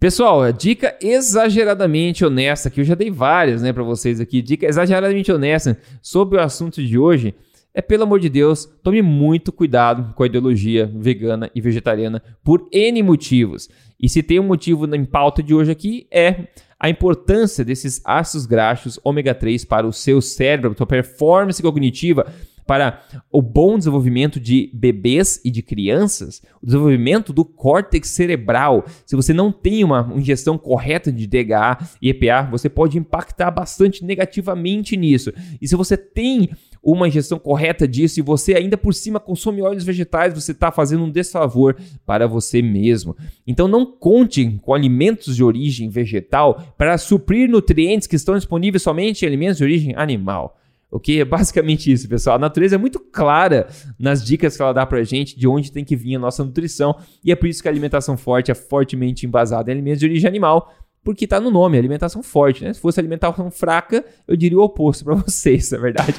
Pessoal, 0.00 0.50
dica 0.50 0.96
exageradamente 0.98 2.24
honesta, 2.24 2.70
que 2.70 2.80
eu 2.80 2.84
já 2.84 2.94
dei 2.94 3.10
várias, 3.10 3.60
né, 3.60 3.70
para 3.70 3.82
vocês 3.82 4.18
aqui. 4.18 4.40
Dica 4.40 4.66
exageradamente 4.66 5.30
honesta 5.30 5.76
sobre 6.00 6.38
o 6.38 6.40
assunto 6.40 6.82
de 6.82 6.98
hoje. 6.98 7.34
é 7.74 7.82
pelo 7.82 8.04
amor 8.04 8.18
de 8.18 8.30
Deus, 8.30 8.64
tome 8.82 9.02
muito 9.02 9.52
cuidado 9.52 10.14
com 10.14 10.22
a 10.22 10.26
ideologia 10.26 10.90
vegana 10.92 11.50
e 11.54 11.60
vegetariana 11.60 12.22
por 12.42 12.66
N 12.72 13.02
motivos. 13.02 13.68
E 14.00 14.08
se 14.08 14.22
tem 14.22 14.40
um 14.40 14.44
motivo 14.44 14.92
em 14.92 15.04
pauta 15.04 15.42
de 15.42 15.54
hoje 15.54 15.70
aqui 15.70 16.06
é 16.10 16.48
a 16.80 16.88
importância 16.88 17.62
desses 17.62 18.00
ácidos 18.02 18.46
graxos 18.46 18.98
ômega 19.04 19.34
3 19.34 19.66
para 19.66 19.86
o 19.86 19.92
seu 19.92 20.22
cérebro, 20.22 20.74
sua 20.74 20.86
performance 20.86 21.62
cognitiva, 21.62 22.26
para 22.66 23.02
o 23.30 23.42
bom 23.42 23.76
desenvolvimento 23.78 24.38
de 24.38 24.70
bebês 24.72 25.40
e 25.44 25.50
de 25.50 25.62
crianças, 25.62 26.42
o 26.62 26.66
desenvolvimento 26.66 27.32
do 27.32 27.44
córtex 27.44 28.08
cerebral. 28.08 28.84
Se 29.04 29.16
você 29.16 29.32
não 29.32 29.50
tem 29.50 29.84
uma 29.84 30.12
ingestão 30.14 30.56
correta 30.56 31.12
de 31.12 31.26
DHA 31.26 31.78
e 32.00 32.10
EPA, 32.10 32.48
você 32.50 32.68
pode 32.68 32.98
impactar 32.98 33.50
bastante 33.50 34.04
negativamente 34.04 34.96
nisso. 34.96 35.32
E 35.60 35.66
se 35.66 35.76
você 35.76 35.96
tem 35.96 36.50
uma 36.82 37.08
ingestão 37.08 37.38
correta 37.38 37.86
disso 37.86 38.18
e 38.18 38.22
você 38.22 38.54
ainda 38.54 38.76
por 38.76 38.94
cima 38.94 39.20
consome 39.20 39.60
óleos 39.60 39.84
vegetais, 39.84 40.34
você 40.34 40.52
está 40.52 40.72
fazendo 40.72 41.04
um 41.04 41.10
desfavor 41.10 41.76
para 42.06 42.26
você 42.26 42.62
mesmo. 42.62 43.16
Então 43.46 43.68
não 43.68 43.84
conte 43.84 44.58
com 44.62 44.74
alimentos 44.74 45.36
de 45.36 45.44
origem 45.44 45.88
vegetal 45.88 46.74
para 46.78 46.96
suprir 46.96 47.48
nutrientes 47.48 48.06
que 48.06 48.16
estão 48.16 48.34
disponíveis 48.34 48.82
somente 48.82 49.24
em 49.24 49.28
alimentos 49.28 49.58
de 49.58 49.64
origem 49.64 49.94
animal. 49.96 50.56
Ok? 50.90 51.20
É 51.20 51.24
basicamente 51.24 51.90
isso, 51.90 52.08
pessoal. 52.08 52.36
A 52.36 52.38
natureza 52.38 52.74
é 52.74 52.78
muito 52.78 52.98
clara 52.98 53.68
nas 53.98 54.24
dicas 54.24 54.56
que 54.56 54.62
ela 54.62 54.72
dá 54.72 54.84
pra 54.84 55.02
gente 55.04 55.38
de 55.38 55.46
onde 55.46 55.70
tem 55.70 55.84
que 55.84 55.94
vir 55.94 56.16
a 56.16 56.18
nossa 56.18 56.44
nutrição. 56.44 56.96
E 57.24 57.30
é 57.30 57.36
por 57.36 57.48
isso 57.48 57.62
que 57.62 57.68
a 57.68 57.70
alimentação 57.70 58.16
forte 58.16 58.50
é 58.50 58.54
fortemente 58.54 59.24
embasada 59.26 59.70
em 59.70 59.74
alimentos 59.74 60.00
de 60.00 60.06
origem 60.06 60.28
animal, 60.28 60.72
porque 61.04 61.26
tá 61.26 61.40
no 61.40 61.50
nome, 61.50 61.78
alimentação 61.78 62.22
forte, 62.22 62.64
né? 62.64 62.72
Se 62.72 62.80
fosse 62.80 62.98
alimentação 62.98 63.50
fraca, 63.50 64.04
eu 64.26 64.36
diria 64.36 64.58
o 64.58 64.62
oposto 64.62 65.04
para 65.04 65.14
vocês, 65.22 65.72
é 65.72 65.78
verdade? 65.78 66.14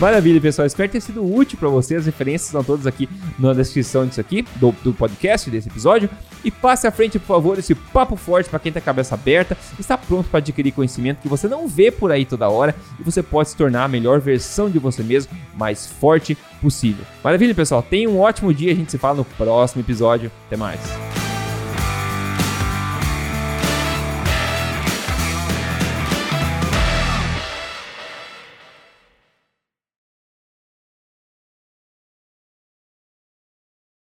Maravilha, 0.00 0.40
pessoal. 0.40 0.64
Espero 0.64 0.90
ter 0.90 1.02
sido 1.02 1.22
útil 1.22 1.58
para 1.58 1.68
vocês. 1.68 2.00
As 2.00 2.06
referências 2.06 2.46
estão 2.46 2.64
todas 2.64 2.86
aqui 2.86 3.06
na 3.38 3.52
descrição 3.52 4.06
disso 4.06 4.18
aqui, 4.18 4.46
do, 4.56 4.72
do 4.82 4.94
podcast, 4.94 5.50
desse 5.50 5.68
episódio. 5.68 6.08
E 6.42 6.50
passe 6.50 6.86
à 6.86 6.90
frente, 6.90 7.18
por 7.18 7.26
favor, 7.26 7.58
esse 7.58 7.74
papo 7.74 8.16
forte 8.16 8.48
para 8.48 8.58
quem 8.58 8.72
tem 8.72 8.80
a 8.80 8.84
cabeça 8.84 9.14
aberta, 9.14 9.58
está 9.78 9.98
pronto 9.98 10.30
para 10.30 10.38
adquirir 10.38 10.72
conhecimento 10.72 11.20
que 11.20 11.28
você 11.28 11.46
não 11.46 11.68
vê 11.68 11.90
por 11.90 12.10
aí 12.10 12.24
toda 12.24 12.48
hora 12.48 12.74
e 12.98 13.02
você 13.02 13.22
pode 13.22 13.50
se 13.50 13.56
tornar 13.56 13.84
a 13.84 13.88
melhor 13.88 14.20
versão 14.20 14.70
de 14.70 14.78
você 14.78 15.02
mesmo, 15.02 15.36
mais 15.54 15.86
forte 15.86 16.34
possível. 16.62 17.04
Maravilha, 17.22 17.54
pessoal. 17.54 17.82
Tenha 17.82 18.08
um 18.08 18.18
ótimo 18.18 18.54
dia. 18.54 18.72
A 18.72 18.74
gente 18.74 18.90
se 18.90 18.96
fala 18.96 19.16
no 19.16 19.24
próximo 19.26 19.82
episódio. 19.82 20.32
Até 20.46 20.56
mais. 20.56 20.80